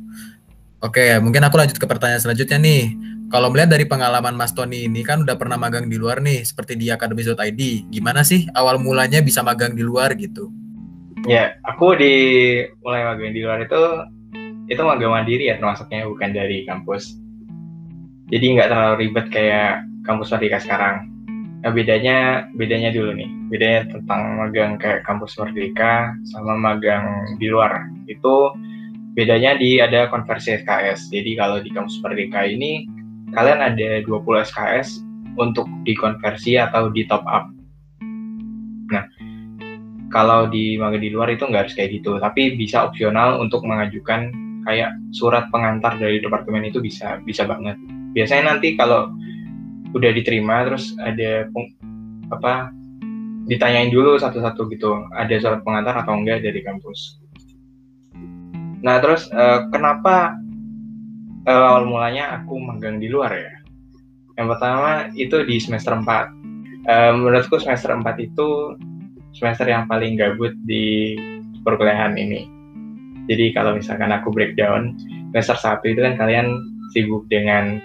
[0.84, 2.91] Oke, mungkin aku lanjut ke pertanyaan selanjutnya nih.
[3.32, 6.78] Kalau melihat dari pengalaman Mas Tony ini kan udah pernah magang di luar nih, seperti
[6.78, 7.89] di Academy.id.
[7.89, 10.51] Gimana sih awal mulanya bisa magang di luar gitu?
[11.26, 12.14] Ya, aku di
[12.84, 13.82] mulai magang di luar itu
[14.68, 17.16] itu magang mandiri ya termasuknya bukan dari kampus.
[18.28, 21.12] Jadi nggak terlalu ribet kayak kampus Merdeka sekarang.
[21.64, 23.30] Nah, bedanya bedanya dulu nih.
[23.47, 27.88] Bedanya tentang magang kayak kampus Merdeka sama magang di luar.
[28.11, 28.51] Itu
[29.16, 31.07] bedanya di ada konversi SKS.
[31.16, 32.84] Jadi kalau di kampus Merdeka ini
[33.32, 34.99] kalian ada 20 SKS
[35.39, 37.47] untuk dikonversi atau di top up.
[38.91, 39.07] Nah,
[40.11, 44.36] kalau di magang di luar itu nggak harus kayak gitu, tapi bisa opsional untuk mengajukan
[44.68, 47.80] kayak surat pengantar dari departemen itu bisa bisa banget.
[48.14, 49.09] Biasanya nanti kalau
[49.93, 51.47] udah diterima terus ada
[52.33, 52.73] apa
[53.45, 57.19] ditanyain dulu satu-satu gitu, ada surat pengantar atau enggak dari kampus.
[58.83, 60.35] Nah, terus uh, kenapa
[61.47, 63.53] uh, awal mulanya aku magang di luar ya.
[64.39, 66.03] Yang pertama itu di semester 4.
[66.03, 66.19] Uh,
[66.83, 68.75] eh, menurutku semester 4 itu
[69.35, 71.15] semester yang paling gabut di
[71.63, 72.47] perkuliahan ini.
[73.31, 74.99] Jadi kalau misalkan aku breakdown,
[75.31, 76.59] semester 1 itu kan kalian
[76.91, 77.79] sibuk dengan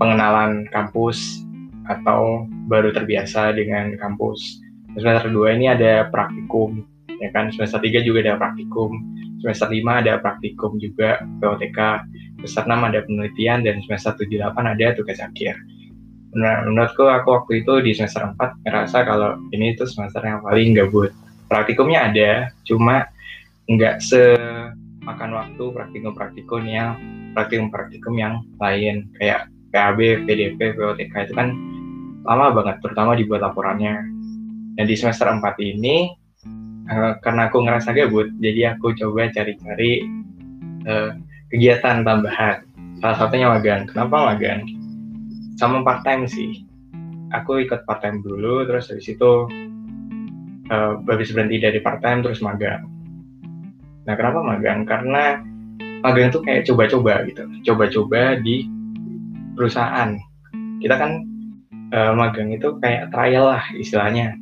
[0.00, 1.44] pengenalan kampus
[1.86, 4.64] atau baru terbiasa dengan kampus.
[4.96, 6.82] Semester 2 ini ada praktikum,
[7.20, 7.52] ya kan?
[7.52, 8.96] Semester 3 juga ada praktikum.
[9.44, 11.78] Semester 5 ada praktikum juga, POTK
[12.40, 15.60] semester 6 ada penelitian dan semester 7 8 ada tugas akhir.
[16.30, 20.72] Nah, menurutku aku waktu itu di semester 4 ngerasa kalau ini tuh semester yang paling
[20.72, 21.12] gabut.
[21.50, 22.30] Praktikumnya ada,
[22.64, 23.10] cuma
[23.66, 26.96] nggak semakan waktu praktikum-praktikum yang
[27.34, 31.54] praktikum-praktikum yang lain kayak PAB, PDP, POTK itu kan
[32.26, 33.96] lama banget, terutama dibuat laporannya.
[34.76, 36.10] Dan di semester 4 ini
[36.90, 40.04] uh, karena aku ngerasa gabut, jadi aku coba cari-cari
[40.86, 41.16] uh,
[41.50, 42.66] kegiatan tambahan.
[43.00, 43.88] Salah satunya magang.
[43.88, 44.68] Kenapa magang?
[45.56, 46.64] Sama part time sih.
[47.30, 49.30] Aku ikut part time dulu, terus habis itu
[50.70, 52.86] uh, habis berhenti dari part time terus magang.
[54.06, 54.82] Nah kenapa magang?
[54.82, 55.38] Karena
[56.00, 58.66] magang itu kayak coba-coba gitu, coba-coba di
[59.60, 60.16] perusahaan.
[60.80, 61.20] Kita kan
[61.92, 64.32] uh, magang itu kayak trial lah istilahnya.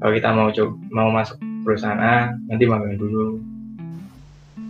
[0.00, 1.36] Kalau kita mau coba mau masuk
[1.68, 3.36] perusahaan A, nanti magang dulu.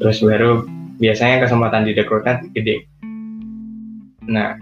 [0.03, 0.67] Terus baru
[0.99, 2.91] biasanya kesempatan di rekrutmen gede.
[4.27, 4.59] Nah,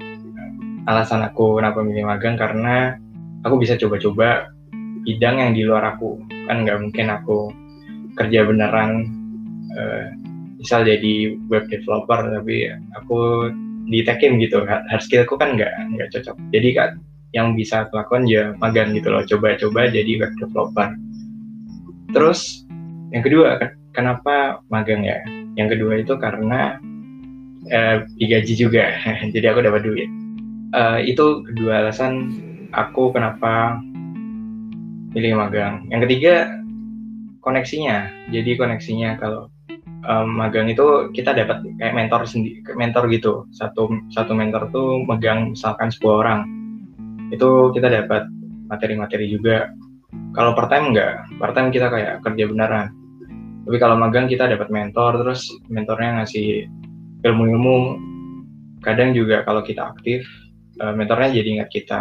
[0.84, 3.00] alasan aku kenapa milih magang karena
[3.40, 4.52] aku bisa coba-coba
[5.08, 6.20] bidang yang di luar aku.
[6.44, 7.48] Kan nggak mungkin aku
[8.20, 9.08] kerja beneran
[9.72, 10.06] uh,
[10.60, 13.50] misal jadi web developer tapi aku
[13.88, 14.64] di tekim gitu.
[14.64, 16.36] Hard skillku kan nggak nggak cocok.
[16.52, 16.90] Jadi kan
[17.34, 19.26] yang bisa aku lakukan ya magang gitu loh.
[19.26, 20.88] Coba-coba jadi web developer.
[22.14, 22.62] Terus
[23.10, 23.58] yang kedua
[23.94, 25.18] kenapa magang ya?
[25.54, 26.78] Yang kedua itu karena
[27.70, 28.90] uh, digaji juga.
[29.34, 30.10] Jadi aku dapat duit.
[30.74, 32.34] Uh, itu kedua alasan
[32.74, 33.78] aku kenapa
[35.14, 35.86] pilih magang.
[35.94, 36.34] Yang ketiga
[37.42, 38.10] koneksinya.
[38.34, 39.53] Jadi koneksinya kalau
[40.08, 43.48] um, magang itu kita dapat kayak mentor sendiri mentor gitu.
[43.52, 46.46] Satu satu mentor tuh megang misalkan sepuluh orang.
[47.32, 48.28] Itu kita dapat
[48.68, 49.72] materi-materi juga.
[50.36, 51.26] Kalau part time enggak.
[51.40, 52.86] Part time kita kayak kerja beneran.
[53.64, 56.68] Tapi kalau magang kita dapat mentor terus mentornya ngasih
[57.24, 57.98] ilmu-ilmu.
[58.84, 60.28] Kadang juga kalau kita aktif
[60.84, 62.00] uh, mentornya jadi ingat kita.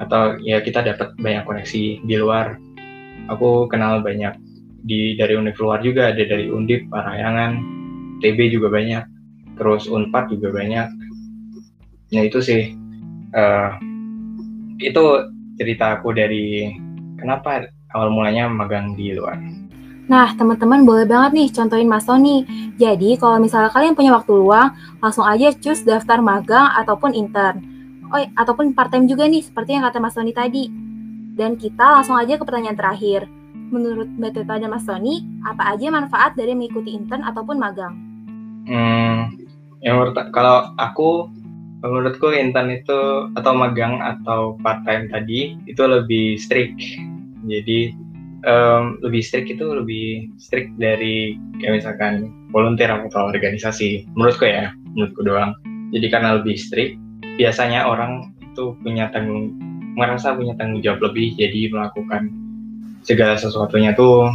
[0.00, 2.56] Atau ya kita dapat banyak koneksi di luar.
[3.28, 4.47] Aku kenal banyak
[4.82, 7.58] di dari univ luar juga ada dari Undip, Parahyangan,
[8.22, 9.04] TB juga banyak,
[9.58, 10.86] terus Unpad juga banyak.
[12.14, 12.72] Ya itu sih,
[13.34, 13.70] uh,
[14.78, 15.04] itu
[15.58, 16.70] cerita aku dari
[17.18, 19.36] kenapa awal mulanya magang di luar.
[20.08, 22.48] Nah, teman-teman boleh banget nih contohin Mas Tony.
[22.80, 24.72] Jadi, kalau misalnya kalian punya waktu luang,
[25.04, 27.60] langsung aja cus daftar magang ataupun intern.
[28.08, 30.72] Oh, ataupun part-time juga nih, seperti yang kata Mas Tony tadi.
[31.36, 33.28] Dan kita langsung aja ke pertanyaan terakhir
[33.68, 37.94] menurut Mbak Teta dan Mas Tony, apa aja manfaat dari mengikuti intern ataupun magang?
[38.68, 39.32] Hmm,
[39.80, 41.28] yang kalau aku
[41.80, 46.76] menurutku intern itu atau magang atau part time tadi itu lebih strict.
[47.46, 47.94] Jadi
[48.44, 54.10] um, lebih strict itu lebih strict dari kayak misalkan volunteer atau organisasi.
[54.18, 55.54] Menurutku ya, menurutku doang.
[55.94, 56.98] Jadi karena lebih strict,
[57.38, 59.54] biasanya orang itu punya tanggung
[59.94, 62.30] merasa punya tanggung jawab lebih jadi melakukan
[63.02, 64.30] segala sesuatunya tuh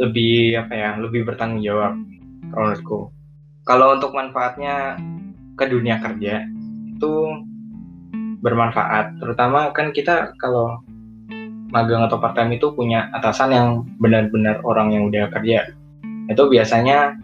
[0.00, 1.94] lebih apa ya lebih bertanggung jawab
[2.50, 3.00] kalau menurutku.
[3.68, 4.96] Kalau untuk manfaatnya
[5.54, 6.48] ke dunia kerja
[6.96, 7.12] itu
[8.40, 9.20] bermanfaat.
[9.20, 10.80] Terutama kan kita kalau
[11.70, 13.68] magang atau part time itu punya atasan yang
[14.02, 15.70] benar-benar orang yang udah kerja.
[16.26, 17.14] Itu biasanya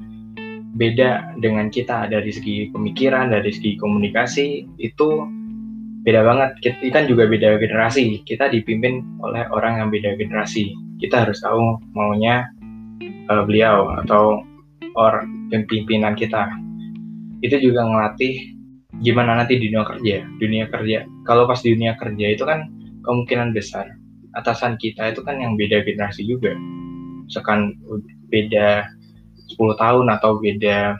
[0.77, 2.07] beda dengan kita.
[2.13, 5.09] Dari segi pemikiran dari segi komunikasi itu
[6.07, 6.51] beda banget.
[6.63, 8.23] Kita kan juga beda generasi.
[8.23, 10.71] Kita dipimpin oleh orang yang beda generasi.
[11.03, 12.47] Kita harus tahu maunya
[13.27, 14.47] uh, beliau atau
[14.95, 16.47] or pimpinan kita.
[17.43, 18.55] Itu juga ngelatih
[19.03, 20.17] gimana nanti di dunia kerja.
[20.39, 22.71] Dunia kerja kalau pas di dunia kerja itu kan
[23.03, 23.91] kemungkinan besar.
[24.39, 26.55] Atasan kita itu kan yang beda generasi juga.
[27.27, 27.75] Misalkan
[28.31, 28.87] beda
[29.59, 30.95] 10 tahun atau beda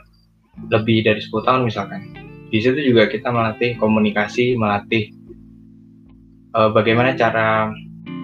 [0.67, 5.11] lebih dari 10 tahun misalkan di situ juga kita melatih komunikasi melatih
[6.55, 7.71] uh, bagaimana cara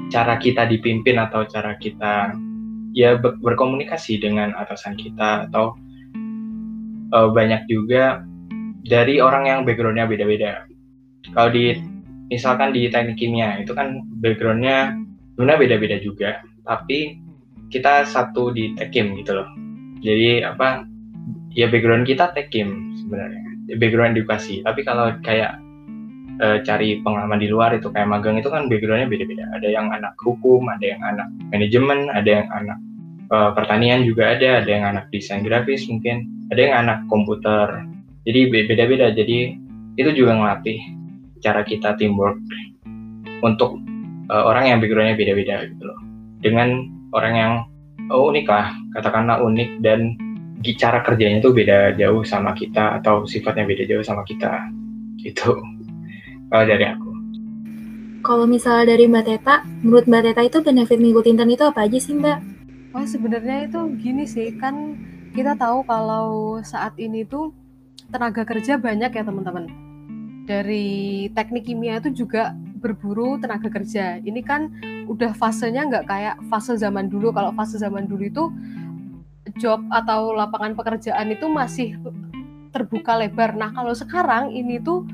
[0.08, 2.34] cara kita dipimpin atau cara kita
[2.94, 5.74] ya ber berkomunikasi dengan atasan kita atau
[7.14, 8.22] uh, banyak juga
[8.84, 10.68] dari orang yang backgroundnya beda-beda.
[11.34, 11.74] Kalau di
[12.28, 14.94] misalkan di teknik kimia itu kan backgroundnya
[15.34, 17.18] sebenarnya beda-beda juga, tapi
[17.74, 19.50] kita satu di tekim gitu loh.
[20.04, 20.84] Jadi apa
[21.56, 23.46] ya background kita tekim sebenarnya,
[23.80, 24.64] background edukasi.
[24.64, 25.59] Tapi kalau kayak
[26.41, 29.45] uh, cari pengalaman di luar itu kayak magang itu kan backgroundnya beda-beda.
[29.55, 32.78] Ada yang anak hukum, ada yang anak manajemen, ada yang anak
[33.30, 37.86] uh, pertanian juga ada, ada yang anak desain grafis mungkin, ada yang anak komputer.
[38.24, 39.11] Jadi beda-beda.
[39.11, 39.59] Jadi
[39.99, 40.80] itu juga ngelatih
[41.43, 42.39] cara kita teamwork
[43.43, 43.78] untuk
[44.32, 45.99] uh, orang yang backgroundnya beda-beda gitu loh.
[46.39, 47.53] Dengan orang yang
[48.11, 50.16] oh, unik lah, katakanlah unik dan
[50.80, 54.70] cara kerjanya tuh beda jauh sama kita atau sifatnya beda jauh sama kita
[55.20, 55.58] gitu
[56.51, 57.10] kalau dari aku.
[58.24, 61.99] Kalau misalnya dari Mbak Teta, menurut Mbak Teta itu benefit minggu intern itu apa aja
[61.99, 62.39] sih Mbak?
[62.95, 64.95] Oh sebenarnya itu gini sih, kan
[65.36, 67.51] kita tahu kalau saat ini tuh
[68.14, 69.68] tenaga kerja banyak ya teman-teman.
[70.47, 74.22] Dari teknik kimia itu juga berburu tenaga kerja.
[74.22, 74.72] Ini kan
[75.10, 77.34] udah fasenya nggak kayak fase zaman dulu.
[77.34, 78.43] Kalau fase zaman dulu itu
[79.62, 81.97] job atau lapangan pekerjaan itu masih
[82.74, 83.54] terbuka lebar.
[83.54, 85.06] Nah kalau sekarang ini tuh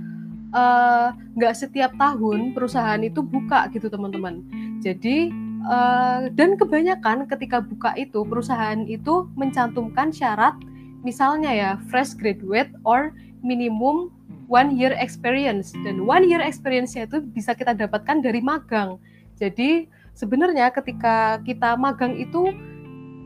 [0.50, 4.42] Eh, nggak uh, setiap tahun perusahaan itu buka gitu teman-teman.
[4.82, 5.30] Jadi
[5.62, 10.58] uh, dan kebanyakan ketika buka itu perusahaan itu mencantumkan syarat
[11.06, 13.14] misalnya ya fresh graduate or
[13.46, 14.10] minimum
[14.50, 18.98] one year experience dan one year experience-nya itu bisa kita dapatkan dari magang.
[19.38, 19.86] Jadi
[20.18, 22.50] sebenarnya ketika kita magang itu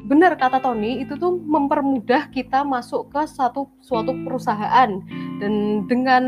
[0.04, 4.90] benar kata Tony itu tuh mempermudah kita masuk ke satu suatu perusahaan
[5.40, 5.54] dan
[5.88, 6.24] dengan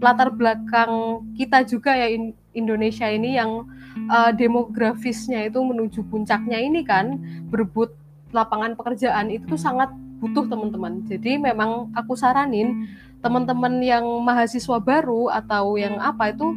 [0.00, 2.08] latar belakang kita juga ya
[2.56, 3.68] Indonesia ini yang
[4.08, 7.92] uh, demografisnya itu menuju puncaknya ini kan berebut
[8.32, 11.04] lapangan pekerjaan itu tuh sangat butuh teman-teman.
[11.04, 12.88] Jadi memang aku saranin
[13.20, 16.56] teman-teman yang mahasiswa baru atau yang apa itu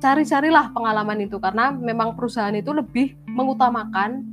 [0.00, 4.24] cari-carilah pengalaman itu karena memang perusahaan itu lebih mengutamakan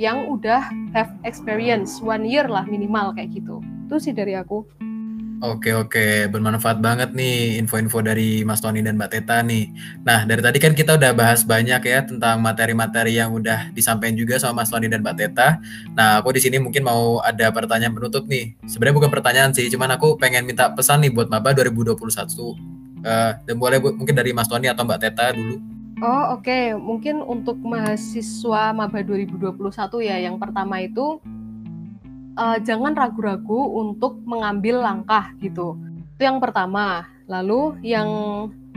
[0.00, 3.60] yang udah have experience one year lah minimal kayak gitu.
[3.88, 4.64] Itu sih dari aku.
[5.42, 9.74] Oke oke, bermanfaat banget nih info-info dari Mas Tony dan Mbak Teta nih.
[10.06, 14.38] Nah dari tadi kan kita udah bahas banyak ya tentang materi-materi yang udah disampaikan juga
[14.38, 15.58] sama Mas Tony dan Mbak Teta.
[15.98, 18.54] Nah aku di sini mungkin mau ada pertanyaan penutup nih.
[18.70, 21.98] Sebenarnya bukan pertanyaan sih, cuman aku pengen minta pesan nih buat Maba 2021.
[23.02, 25.71] Uh, dan boleh bu, mungkin dari Mas Tony atau Mbak Teta dulu.
[26.02, 26.74] Oh oke, okay.
[26.74, 29.62] mungkin untuk mahasiswa Maba 2021
[30.02, 31.22] ya, yang pertama itu
[32.34, 35.78] uh, jangan ragu-ragu untuk mengambil langkah gitu.
[36.18, 37.06] Itu yang pertama.
[37.30, 38.10] Lalu yang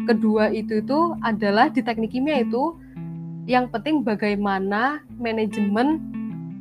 [0.05, 2.77] kedua itu itu adalah di teknik kimia itu
[3.49, 5.97] yang penting bagaimana manajemen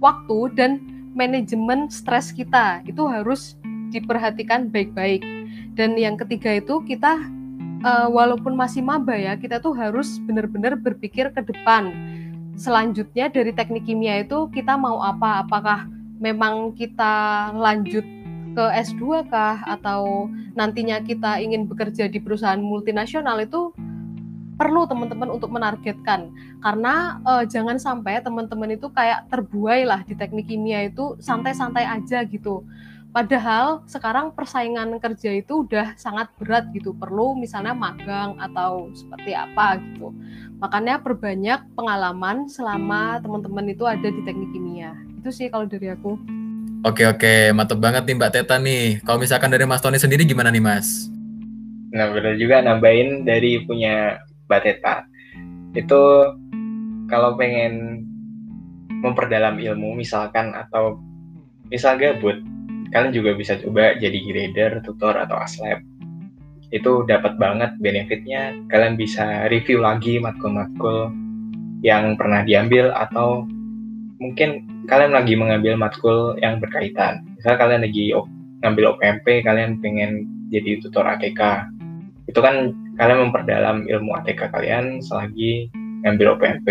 [0.00, 0.80] waktu dan
[1.12, 3.60] manajemen stres kita itu harus
[3.92, 5.20] diperhatikan baik-baik.
[5.76, 7.20] Dan yang ketiga itu kita
[7.84, 11.92] uh, walaupun masih maba ya, kita tuh harus benar-benar berpikir ke depan.
[12.56, 15.44] Selanjutnya dari teknik kimia itu kita mau apa?
[15.44, 15.86] Apakah
[16.18, 18.06] memang kita lanjut
[18.54, 23.74] ke S2 kah atau nantinya kita ingin bekerja di perusahaan multinasional itu
[24.54, 26.30] perlu teman-teman untuk menargetkan
[26.62, 32.22] karena uh, jangan sampai teman-teman itu kayak terbuai lah di teknik kimia itu santai-santai aja
[32.22, 32.62] gitu
[33.14, 36.90] padahal sekarang persaingan kerja itu udah sangat berat gitu.
[36.98, 40.10] Perlu misalnya magang atau seperti apa gitu.
[40.58, 44.98] Makanya perbanyak pengalaman selama teman-teman itu ada di teknik kimia.
[45.22, 46.18] Itu sih kalau dari aku.
[46.82, 47.54] Oke oke.
[47.54, 48.98] Mantap banget nih Mbak Teta nih.
[49.06, 51.06] Kalau misalkan dari Mas Tony sendiri gimana nih Mas?
[51.94, 54.18] Nah benar juga nambahin dari punya
[54.50, 55.06] Mbak Teta.
[55.78, 56.34] Itu
[57.06, 58.02] kalau pengen
[59.00, 60.98] memperdalam ilmu misalkan atau
[61.68, 62.40] misal gabut
[62.94, 65.82] kalian juga bisa coba jadi grader, tutor atau aslab
[66.74, 71.14] itu dapat banget benefitnya kalian bisa review lagi matkul-matkul
[71.86, 73.46] yang pernah diambil atau
[74.18, 77.22] mungkin kalian lagi mengambil matkul yang berkaitan.
[77.38, 78.04] Misalnya kalian lagi
[78.64, 81.70] ngambil OPMP, kalian pengen jadi tutor ATK.
[82.26, 85.70] Itu kan kalian memperdalam ilmu ATK kalian selagi
[86.02, 86.68] ngambil OPMP.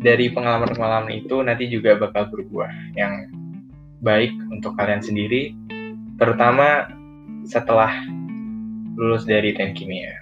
[0.00, 3.28] Dari pengalaman-pengalaman itu nanti juga bakal berbuah yang
[4.00, 5.52] baik untuk kalian sendiri,
[6.16, 6.88] terutama
[7.48, 7.92] setelah
[8.96, 10.12] lulus dari teknik kimia.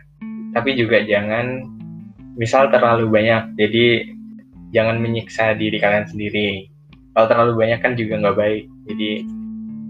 [0.54, 1.66] Tapi juga jangan
[2.38, 4.06] misal terlalu banyak, jadi
[4.70, 6.70] jangan menyiksa diri kalian sendiri.
[7.14, 8.64] Kalau terlalu banyak kan juga nggak baik.
[8.90, 9.10] Jadi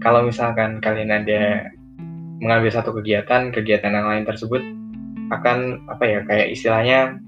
[0.01, 1.69] kalau misalkan kalian ada
[2.39, 4.63] mengambil satu kegiatan kegiatan yang lain tersebut
[5.29, 7.19] akan apa ya kayak istilahnya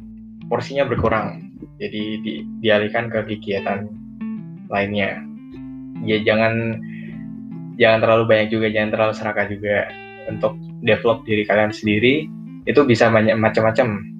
[0.49, 1.53] porsinya berkurang.
[1.77, 3.85] Jadi di, dialihkan ke kegiatan
[4.71, 5.30] lainnya
[6.05, 6.79] ya jangan
[7.77, 9.77] jangan terlalu banyak juga jangan terlalu serakah juga
[10.29, 10.53] untuk
[10.85, 12.29] develop diri kalian sendiri
[12.69, 14.11] itu bisa banyak macam-macam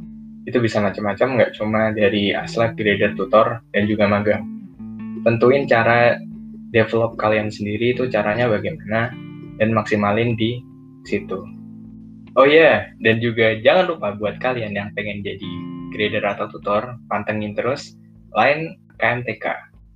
[0.50, 4.42] itu bisa macam-macam nggak cuma dari aslab, grader, tutor, dan juga magang.
[5.22, 6.18] Tentuin cara
[6.74, 9.14] develop kalian sendiri itu caranya bagaimana
[9.62, 10.58] dan maksimalin di
[11.06, 11.46] situ.
[12.34, 12.78] Oh iya, yeah.
[13.06, 15.52] dan juga jangan lupa buat kalian yang pengen jadi
[15.94, 17.94] grader atau tutor, pantengin terus
[18.34, 19.46] lain KMTK.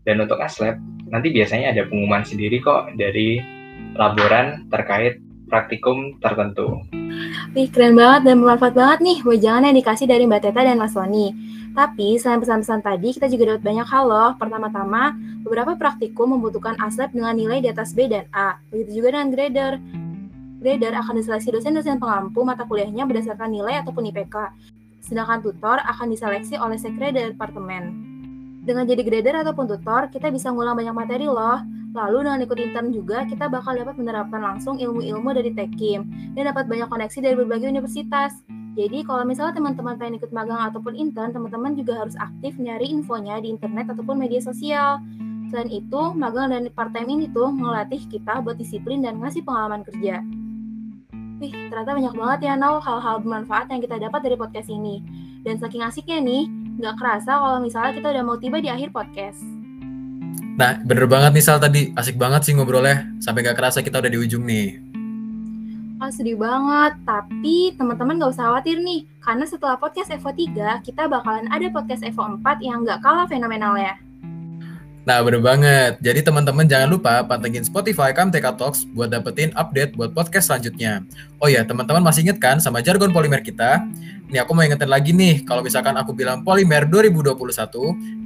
[0.06, 0.78] Dan untuk aslab,
[1.10, 3.40] nanti biasanya ada pengumuman sendiri kok dari
[3.96, 6.82] laboran terkait praktikum tertentu.
[7.56, 10.92] Wih, keren banget dan bermanfaat banget nih wejangan yang dikasih dari Mbak Teta dan Mas
[10.98, 11.32] Tony.
[11.76, 14.32] Tapi selain pesan-pesan tadi, kita juga dapat banyak hal loh.
[14.40, 15.12] Pertama-tama,
[15.44, 18.56] beberapa praktikum membutuhkan aslab dengan nilai di atas B dan A.
[18.72, 19.74] Begitu juga dengan grader.
[20.64, 24.56] Grader akan diseleksi dosen-dosen pengampu mata kuliahnya berdasarkan nilai ataupun IPK.
[25.04, 28.15] Sedangkan tutor akan diseleksi oleh sekre departemen.
[28.66, 31.62] Dengan jadi grader ataupun tutor, kita bisa ngulang banyak materi loh.
[31.94, 36.66] Lalu dengan ikut intern juga, kita bakal dapat menerapkan langsung ilmu-ilmu dari Tekim dan dapat
[36.66, 38.34] banyak koneksi dari berbagai universitas.
[38.76, 43.40] Jadi kalau misalnya teman-teman pengen ikut magang ataupun intern, teman-teman juga harus aktif nyari infonya
[43.40, 45.00] di internet ataupun media sosial.
[45.54, 50.20] Selain itu, magang dan part-time ini tuh ngelatih kita buat disiplin dan ngasih pengalaman kerja.
[51.40, 55.00] Wih, ternyata banyak banget ya, Nau, hal-hal bermanfaat yang kita dapat dari podcast ini.
[55.46, 59.40] Dan saking asiknya nih, nggak kerasa kalau misalnya kita udah mau tiba di akhir podcast.
[60.56, 61.92] Nah, bener banget nih Sal tadi.
[61.96, 63.12] Asik banget sih ngobrolnya.
[63.20, 64.80] Sampai nggak kerasa kita udah di ujung nih.
[66.00, 66.96] Oh, sedih banget.
[67.04, 69.04] Tapi teman-teman nggak usah khawatir nih.
[69.20, 73.76] Karena setelah podcast Evo 3, kita bakalan ada podcast Evo 4 yang nggak kalah fenomenal
[73.76, 74.00] ya.
[75.06, 76.02] Nah, bener banget.
[76.02, 81.06] Jadi teman-teman jangan lupa pantengin Spotify KMTK Talks buat dapetin update buat podcast selanjutnya.
[81.38, 83.86] Oh ya, teman-teman masih inget kan sama jargon polimer kita?
[84.26, 87.38] Nih aku mau ingetin lagi nih, kalau misalkan aku bilang polimer 2021,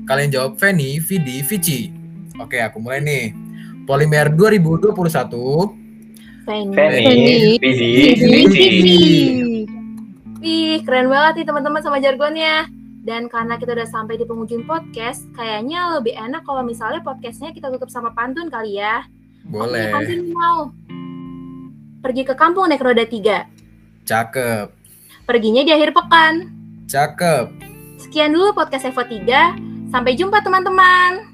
[0.07, 1.91] kalian jawab Feni, Vidi, Vici.
[2.39, 3.35] Oke, aku mulai nih.
[3.83, 4.95] Polimer 2021.
[6.47, 6.73] Feni.
[6.79, 7.91] Feni, Vidi,
[8.47, 8.87] Vici.
[10.39, 12.78] Wih, keren banget nih teman-teman sama jargonnya.
[12.99, 17.71] Dan karena kita udah sampai di penghujung podcast, kayaknya lebih enak kalau misalnya podcastnya kita
[17.71, 19.07] tutup sama pantun kali ya.
[19.47, 19.89] Boleh.
[19.89, 20.59] Oke, pantun mau.
[21.99, 23.47] Pergi ke kampung naik roda tiga.
[24.03, 24.71] Cakep.
[25.23, 26.49] Perginya di akhir pekan.
[26.89, 27.45] Cakep.
[28.01, 29.91] Sekian dulu podcast Evo 3.
[29.93, 31.28] Sampai jumpa teman-teman.